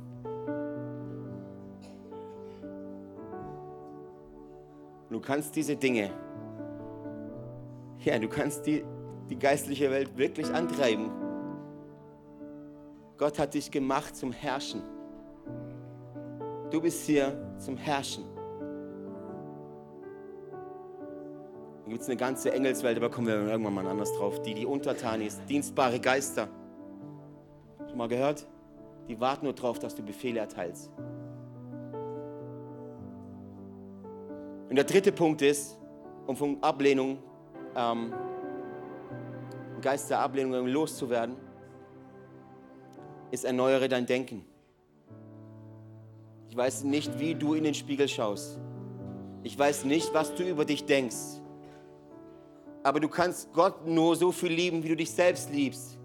[5.09, 6.11] Du kannst diese Dinge,
[8.03, 8.83] ja, du kannst die,
[9.29, 11.11] die geistliche Welt wirklich antreiben.
[13.17, 14.81] Gott hat dich gemacht zum Herrschen.
[16.71, 18.23] Du bist hier zum Herrschen.
[21.81, 24.65] Dann gibt es eine ganze Engelswelt, aber kommen wir irgendwann mal anders drauf, die die
[24.65, 26.47] untertan ist, dienstbare Geister.
[27.87, 28.47] Schon mal gehört?
[29.07, 30.91] Die warten nur darauf, dass du Befehle erteilst.
[34.69, 35.77] Und der dritte Punkt ist,
[36.27, 37.17] um von Ablehnung,
[37.75, 38.13] ähm,
[39.81, 41.35] Geist der Ablehnung loszuwerden,
[43.31, 44.45] ist erneuere dein Denken.
[46.49, 48.59] Ich weiß nicht, wie du in den Spiegel schaust.
[49.43, 51.41] Ich weiß nicht, was du über dich denkst.
[52.83, 55.97] Aber du kannst Gott nur so viel lieben, wie du dich selbst liebst.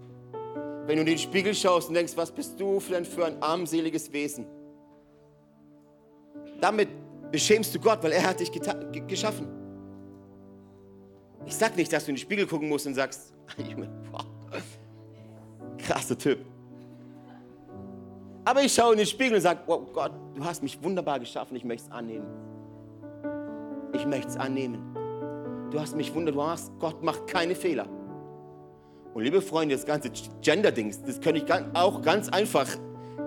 [0.85, 4.11] Wenn du in den Spiegel schaust und denkst, was bist du denn für ein armseliges
[4.11, 4.45] Wesen?
[6.61, 6.89] Damit
[7.35, 8.49] beschämst du Gott, weil er hat dich
[9.07, 9.45] geschaffen.
[11.45, 13.33] Ich sag nicht, dass du in den Spiegel gucken musst und sagst,
[14.11, 14.25] wow,
[15.77, 16.39] krasser Typ.
[18.45, 21.57] Aber ich schaue in den Spiegel und sage, oh Gott, du hast mich wunderbar geschaffen,
[21.57, 22.25] ich möchte es annehmen.
[23.93, 24.95] Ich möchte es annehmen.
[25.71, 27.87] Du hast mich wunderbar, hast, Gott macht keine Fehler.
[29.13, 30.09] Und liebe Freunde, das ganze
[30.41, 32.67] Gender-Dings, das könnte ich auch ganz einfach,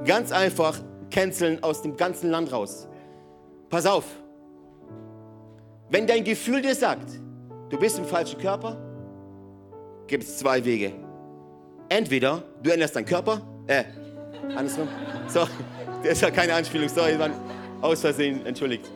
[0.06, 0.80] ganz einfach
[1.10, 2.87] canceln aus dem ganzen Land raus.
[3.68, 4.04] Pass auf,
[5.90, 7.08] wenn dein Gefühl dir sagt,
[7.68, 8.76] du bist im falschen Körper,
[10.06, 10.92] gibt es zwei Wege.
[11.88, 13.84] Entweder du änderst deinen Körper, äh,
[14.56, 14.88] Andersrum?
[15.28, 15.40] So,
[16.02, 17.30] das ist ja keine Anspielung, sorry, war
[17.80, 18.90] aus Versehen, entschuldigt.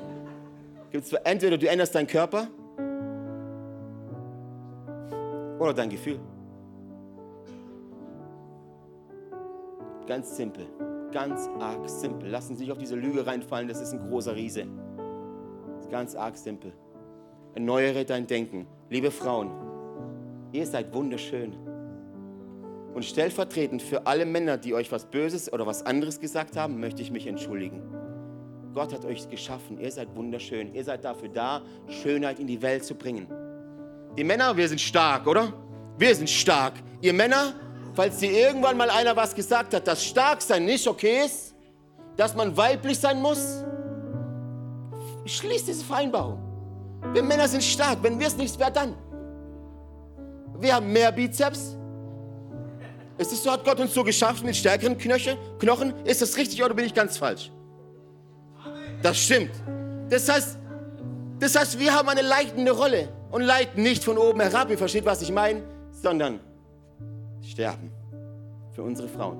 [0.91, 2.49] Gibt's entweder du änderst deinen Körper
[5.59, 6.19] oder dein Gefühl.
[10.07, 10.67] Ganz simpel,
[11.13, 12.29] ganz arg simpel.
[12.31, 14.67] Lassen Sie sich auf diese Lüge reinfallen, das ist ein großer Riese.
[15.91, 16.73] Ganz arg simpel.
[17.55, 18.67] Erneuere dein Denken.
[18.89, 19.51] Liebe Frauen,
[20.53, 21.55] ihr seid wunderschön.
[22.95, 27.03] Und stellvertretend für alle Männer, die euch was Böses oder was anderes gesagt haben, möchte
[27.03, 27.83] ich mich entschuldigen.
[28.75, 29.79] Gott hat euch geschaffen.
[29.79, 30.75] Ihr seid wunderschön.
[30.75, 33.27] Ihr seid dafür da, Schönheit in die Welt zu bringen.
[34.17, 35.53] Die Männer, wir sind stark, oder?
[35.99, 36.75] Wir sind stark.
[37.01, 37.55] Ihr Männer,
[37.95, 41.55] falls dir irgendwann mal einer was gesagt hat, dass Starksein nicht okay ist,
[42.17, 43.65] dass man weiblich sein muss,
[45.25, 46.39] schließt diese Vereinbarung.
[47.13, 47.99] Wir Männer sind stark.
[48.03, 48.95] Wenn wir es nicht, wer dann?
[50.59, 51.77] Wir haben mehr Bizeps,
[53.19, 55.95] ist es so, hat Gott uns so geschaffen mit stärkeren Knöchel, Knochen?
[56.05, 57.51] Ist das richtig oder bin ich ganz falsch?
[59.03, 59.51] Das stimmt.
[60.09, 60.59] Das heißt,
[61.39, 65.05] das heißt, wir haben eine leitende Rolle und leiten nicht von oben herab, ihr versteht,
[65.05, 66.41] was ich meine, sondern
[67.53, 67.91] sterben
[68.73, 69.39] für unsere Frauen.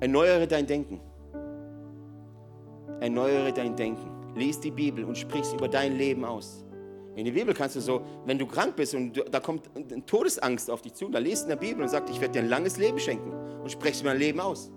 [0.00, 1.00] Erneuere dein Denken.
[3.00, 4.10] Erneuere dein Denken.
[4.36, 6.64] Lies die Bibel und sprich über dein Leben aus.
[7.16, 9.68] In der Bibel kannst du so, wenn du krank bist und du, da kommt
[10.06, 12.48] Todesangst auf dich zu, da liest in der Bibel und sagt, ich werde dir ein
[12.48, 14.70] langes Leben schenken und sprichst mein Leben aus.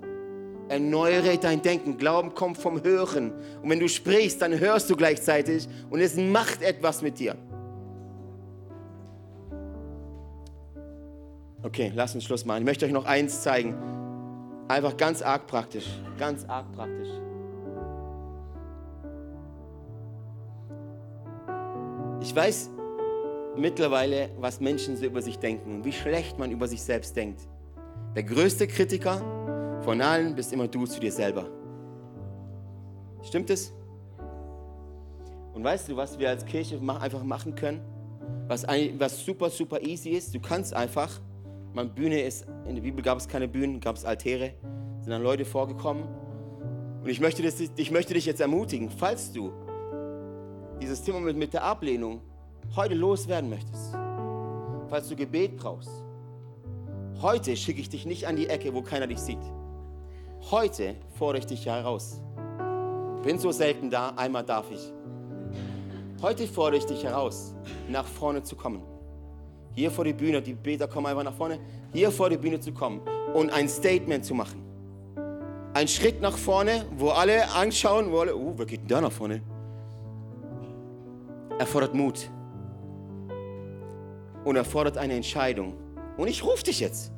[0.70, 1.97] Erneuere dein Denken.
[1.97, 3.34] Glauben kommt vom Hören.
[3.62, 7.36] Und wenn du sprichst, dann hörst du gleichzeitig und es macht etwas mit dir.
[11.64, 12.59] Okay, lass uns Schluss machen.
[12.59, 13.76] Ich möchte euch noch eins zeigen.
[14.68, 15.86] Einfach ganz arg praktisch.
[16.18, 17.09] Ganz arg praktisch.
[22.22, 22.70] Ich weiß
[23.57, 27.41] mittlerweile, was Menschen so über sich denken und wie schlecht man über sich selbst denkt.
[28.16, 29.22] Der größte Kritiker
[29.84, 31.47] von allen bist immer du zu dir selber.
[33.24, 33.74] Stimmt es?
[35.53, 37.82] Und weißt du, was wir als Kirche einfach machen können?
[38.47, 40.34] Was, was super, super easy ist?
[40.34, 41.20] Du kannst einfach,
[41.74, 44.53] man Bühne ist, in der Bibel gab es keine Bühnen, gab es Altäre,
[45.01, 46.03] sind dann Leute vorgekommen.
[47.01, 49.51] Und ich möchte, das, ich möchte dich jetzt ermutigen, falls du
[50.82, 52.22] dieses Thema mit, mit der Ablehnung
[52.76, 53.93] heute loswerden möchtest,
[54.89, 56.03] falls du Gebet brauchst,
[57.22, 59.41] heute schicke ich dich nicht an die Ecke, wo keiner dich sieht.
[60.49, 62.22] Heute fordere ich dich heraus.
[63.24, 64.91] Bin so selten da, einmal darf ich.
[66.22, 67.55] Heute fordere ich dich heraus,
[67.88, 68.91] nach vorne zu kommen.
[69.74, 71.59] Hier vor die Bühne, die Beter kommen einfach nach vorne,
[71.93, 73.01] hier vor die Bühne zu kommen
[73.34, 74.61] und ein Statement zu machen.
[75.74, 79.11] Ein Schritt nach vorne, wo alle anschauen, wo alle, oh, wer geht denn da nach
[79.11, 79.41] vorne?
[81.61, 82.30] erfordert Mut
[84.43, 85.76] und erfordert eine Entscheidung.
[86.17, 87.11] Und ich rufe dich jetzt.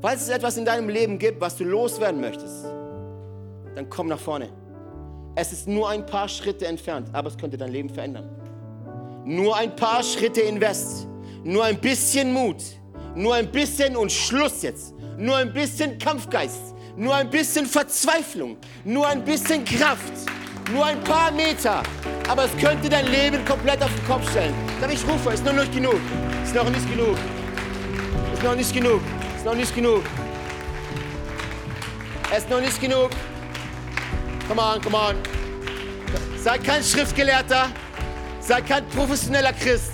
[0.00, 2.64] Falls es etwas in deinem Leben gibt, was du loswerden möchtest,
[3.74, 4.48] dann komm nach vorne.
[5.34, 8.28] Es ist nur ein paar Schritte entfernt, aber es könnte dein Leben verändern.
[9.24, 11.06] Nur ein paar Schritte invest,
[11.44, 12.62] nur ein bisschen Mut,
[13.14, 19.06] nur ein bisschen und Schluss jetzt, nur ein bisschen Kampfgeist, nur ein bisschen Verzweiflung, nur
[19.06, 20.12] ein bisschen Kraft,
[20.72, 21.82] nur ein paar Meter
[22.28, 24.54] aber es könnte dein Leben komplett auf den Kopf stellen.
[24.80, 26.00] Dann ich rufe, ist noch nicht genug.
[26.42, 27.16] Ist noch nicht genug.
[28.32, 29.00] Ist noch nicht genug.
[29.36, 30.02] Ist noch nicht genug.
[32.30, 33.10] Es ist noch nicht genug.
[34.48, 35.16] Come on, come on.
[36.38, 37.68] Sei kein Schriftgelehrter.
[38.40, 39.92] Sei kein professioneller Christ.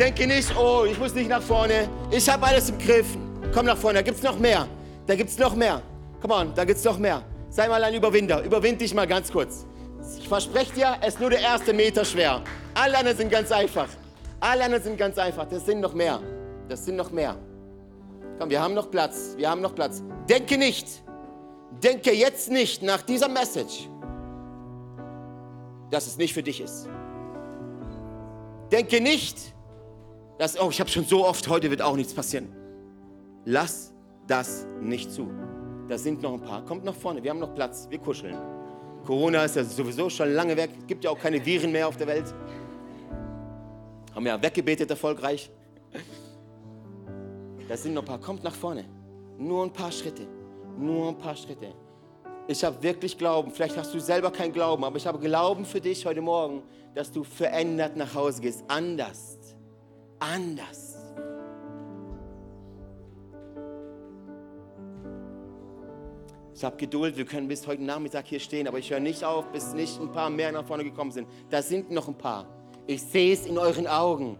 [0.00, 1.86] Denke nicht, oh, ich muss nicht nach vorne.
[2.10, 3.06] Ich habe alles im Griff.
[3.52, 4.66] Komm nach vorne, da gibt es noch mehr.
[5.06, 5.82] Da gibt es noch mehr.
[6.22, 7.22] Come on, da gibt es noch mehr.
[7.50, 8.42] Sei mal ein Überwinder.
[8.42, 9.66] Überwind dich mal ganz kurz.
[10.18, 12.40] Ich verspreche dir, es ist nur der erste Meter schwer.
[12.72, 13.88] Alle anderen sind ganz einfach.
[14.40, 15.46] Alle anderen sind ganz einfach.
[15.46, 16.18] Das sind noch mehr.
[16.66, 17.36] Das sind noch mehr.
[18.38, 19.34] Komm, wir haben noch Platz.
[19.36, 20.02] Wir haben noch Platz.
[20.30, 20.86] Denke nicht.
[21.84, 23.86] Denke jetzt nicht nach dieser Message,
[25.90, 26.88] dass es nicht für dich ist.
[28.72, 29.52] Denke nicht,
[30.40, 32.48] dass, oh, ich habe schon so oft, heute wird auch nichts passieren.
[33.44, 33.92] Lass
[34.26, 35.28] das nicht zu.
[35.86, 36.64] Da sind noch ein paar.
[36.64, 37.86] Kommt nach vorne, wir haben noch Platz.
[37.90, 38.38] Wir kuscheln.
[39.04, 40.70] Corona ist ja sowieso schon lange weg.
[40.86, 42.24] Gibt ja auch keine Viren mehr auf der Welt.
[44.14, 45.50] Haben ja weggebetet erfolgreich.
[47.68, 48.18] Da sind noch ein paar.
[48.18, 48.86] Kommt nach vorne.
[49.36, 50.26] Nur ein paar Schritte.
[50.78, 51.74] Nur ein paar Schritte.
[52.48, 53.50] Ich habe wirklich Glauben.
[53.50, 56.62] Vielleicht hast du selber keinen Glauben, aber ich habe Glauben für dich heute Morgen,
[56.94, 58.64] dass du verändert nach Hause gehst.
[58.68, 59.39] Anders.
[60.20, 60.96] Anders.
[66.54, 69.50] Ich habe Geduld, wir können bis heute Nachmittag hier stehen, aber ich höre nicht auf,
[69.50, 71.26] bis nicht ein paar mehr nach vorne gekommen sind.
[71.48, 72.46] Da sind noch ein paar.
[72.86, 74.36] Ich sehe es in euren Augen.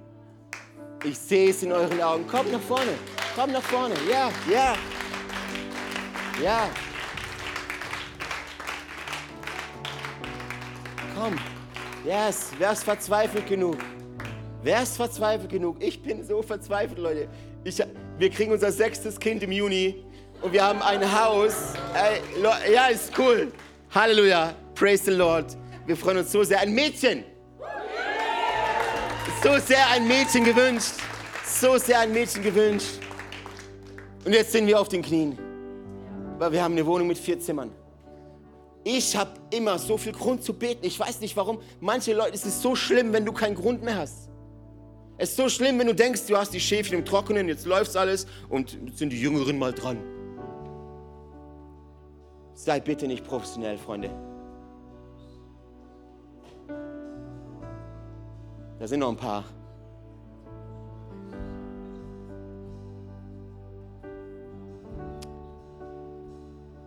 [1.02, 2.26] Ich sehe es in euren Augen.
[2.26, 2.92] Kommt nach vorne.
[3.34, 3.94] Kommt nach vorne.
[4.10, 4.74] Ja, ja.
[6.42, 6.68] Ja.
[11.16, 11.38] Komm.
[12.04, 12.52] Yes.
[12.58, 13.78] Wer ist verzweifelt genug?
[14.62, 15.76] Wer ist verzweifelt genug?
[15.80, 17.28] Ich bin so verzweifelt, Leute.
[17.64, 17.82] Ich,
[18.18, 20.04] wir kriegen unser sechstes Kind im Juni
[20.42, 21.54] und wir haben ein Haus.
[21.94, 22.20] Ey,
[22.72, 23.52] ja, ist cool.
[23.94, 24.54] Halleluja.
[24.74, 25.56] Praise the Lord.
[25.86, 26.60] Wir freuen uns so sehr.
[26.60, 27.24] Ein Mädchen.
[29.42, 30.92] So sehr ein Mädchen gewünscht.
[31.46, 33.00] So sehr ein Mädchen gewünscht.
[34.26, 35.38] Und jetzt sind wir auf den Knien.
[36.38, 37.70] Weil wir haben eine Wohnung mit vier Zimmern.
[38.84, 40.84] Ich habe immer so viel Grund zu beten.
[40.84, 41.60] Ich weiß nicht warum.
[41.80, 44.29] Manche Leute, es ist so schlimm, wenn du keinen Grund mehr hast.
[45.22, 47.94] Es ist so schlimm, wenn du denkst, du hast die Schäfchen im Trockenen, jetzt läuft
[47.94, 49.98] alles und sind die Jüngeren mal dran.
[52.54, 54.08] Sei bitte nicht professionell, Freunde.
[58.78, 59.44] Da sind noch ein paar.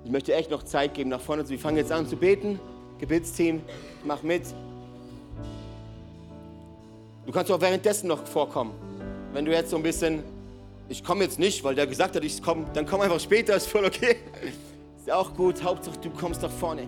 [0.05, 1.47] Ich möchte echt noch Zeit geben nach vorne.
[1.47, 2.59] Wir fangen jetzt an zu beten.
[2.97, 3.61] Gebetsteam,
[4.03, 4.41] mach mit.
[7.33, 8.73] Du kannst auch währenddessen noch vorkommen.
[9.33, 10.21] Wenn du jetzt so ein bisschen,
[10.87, 13.67] ich komme jetzt nicht, weil der gesagt hat, ich komme, dann komm einfach später, ist
[13.67, 14.17] voll okay.
[14.99, 15.63] Ist auch gut.
[15.63, 16.87] Hauptsache, du kommst nach vorne.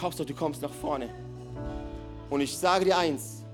[0.00, 1.10] Hauptsache, du kommst nach vorne.
[2.30, 3.44] Und ich sage dir eins: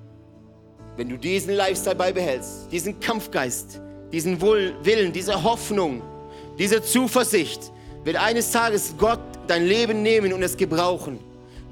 [0.96, 3.80] wenn du diesen Lifestyle beibehältst, diesen Kampfgeist,
[4.12, 6.01] diesen Willen, diese Hoffnung,
[6.61, 7.72] diese Zuversicht,
[8.05, 11.18] wird eines Tages Gott dein Leben nehmen und es gebrauchen.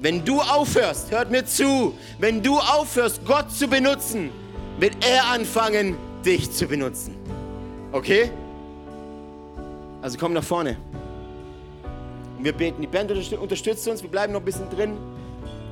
[0.01, 4.31] Wenn du aufhörst, hört mir zu, wenn du aufhörst, Gott zu benutzen,
[4.79, 7.15] wird er anfangen, dich zu benutzen.
[7.91, 8.31] Okay?
[10.01, 10.77] Also komm nach vorne.
[12.37, 12.81] Und wir beten.
[12.81, 14.01] Die Band unterstützt uns.
[14.01, 14.97] Wir bleiben noch ein bisschen drin.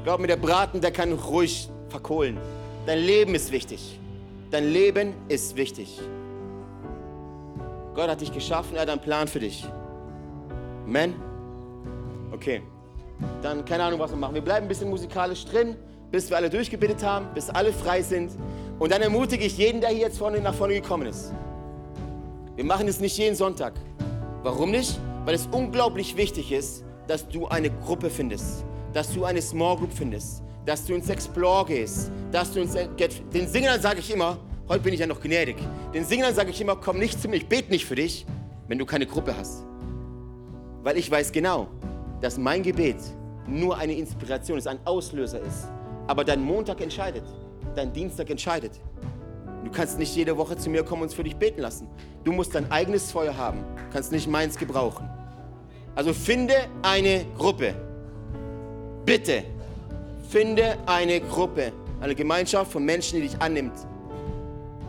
[0.03, 2.37] Glaub mir, der Braten, der kann ruhig verkohlen.
[2.85, 3.97] Dein Leben ist wichtig.
[4.51, 5.99] Dein Leben ist wichtig.
[7.95, 9.65] Gott hat dich geschaffen, er hat einen Plan für dich.
[10.85, 11.15] Amen.
[12.31, 12.61] Okay.
[13.41, 14.35] Dann keine Ahnung, was wir machen.
[14.35, 15.75] Wir bleiben ein bisschen musikalisch drin,
[16.11, 18.31] bis wir alle durchgebetet haben, bis alle frei sind.
[18.79, 21.33] Und dann ermutige ich jeden, der hier jetzt vorne nach vorne gekommen ist.
[22.55, 23.73] Wir machen es nicht jeden Sonntag.
[24.43, 24.99] Warum nicht?
[25.25, 29.91] Weil es unglaublich wichtig ist, dass du eine Gruppe findest, dass du eine Small Group
[29.93, 34.37] findest, dass du ins Explore gehst, dass du ins den Singern sage ich immer,
[34.67, 35.57] heute bin ich ja noch gnädig.
[35.93, 38.25] Den Singern sage ich immer, komm nicht zu mir, ich bete nicht für dich,
[38.67, 39.63] wenn du keine Gruppe hast.
[40.83, 41.67] Weil ich weiß genau,
[42.21, 42.97] dass mein Gebet
[43.47, 45.67] nur eine Inspiration ist, ein Auslöser ist.
[46.07, 47.23] Aber dein Montag entscheidet,
[47.75, 48.79] dein Dienstag entscheidet.
[49.63, 51.87] Du kannst nicht jede Woche zu mir kommen und für dich beten lassen.
[52.23, 55.09] Du musst dein eigenes Feuer haben, kannst nicht meins gebrauchen.
[55.95, 56.53] Also finde
[56.83, 57.73] eine Gruppe.
[59.05, 59.43] Bitte,
[60.29, 63.73] finde eine Gruppe, eine Gemeinschaft von Menschen, die dich annimmt.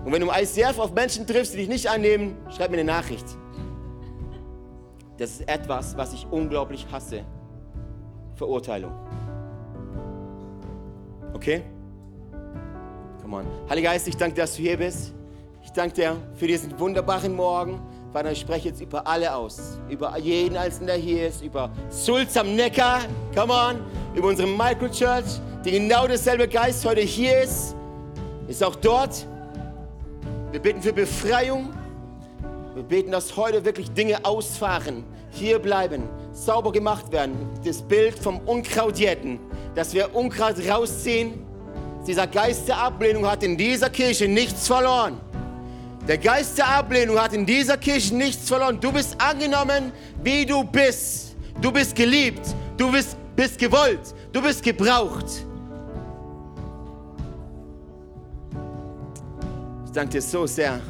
[0.05, 2.85] Und wenn du im ICF auf Menschen triffst, die dich nicht annehmen, schreib mir eine
[2.85, 3.24] Nachricht.
[5.18, 7.24] Das ist etwas, was ich unglaublich hasse.
[8.36, 8.92] Verurteilung.
[11.34, 11.62] Okay?
[13.20, 13.46] Come on.
[13.68, 15.12] Heiliger Geist, ich danke dir, dass du hier bist.
[15.62, 17.80] Ich danke dir für diesen wunderbaren Morgen.
[18.12, 19.78] Vater, ich spreche jetzt über alle aus.
[19.90, 21.42] Über jeden Einzelnen, der hier ist.
[21.42, 23.00] Über Sulz am Neckar.
[23.34, 23.80] Come on.
[24.14, 27.74] Über unsere Microchurch, die genau dasselbe Geist heute hier ist.
[28.46, 29.26] Ist auch dort.
[30.52, 31.70] Wir beten für Befreiung.
[32.79, 35.03] Wir beten, dass heute wirklich Dinge ausfahren,
[35.33, 37.33] hier bleiben, sauber gemacht werden.
[37.64, 39.41] Das Bild vom Unkrautjäten,
[39.74, 41.45] dass wir Unkraut rausziehen.
[42.07, 45.18] Dieser Geist der Ablehnung hat in dieser Kirche nichts verloren.
[46.07, 48.79] Der Geist der Ablehnung hat in dieser Kirche nichts verloren.
[48.81, 49.91] Du bist angenommen,
[50.22, 51.35] wie du bist.
[51.61, 52.47] Du bist geliebt.
[52.76, 54.14] Du bist, bist gewollt.
[54.33, 55.26] Du bist gebraucht.
[59.85, 60.81] Ich danke dir so sehr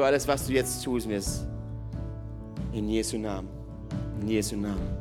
[0.00, 1.46] für alles, was du jetzt tun wirst.
[2.72, 3.50] In Jesu Namen.
[4.22, 4.99] In Jesu Namen.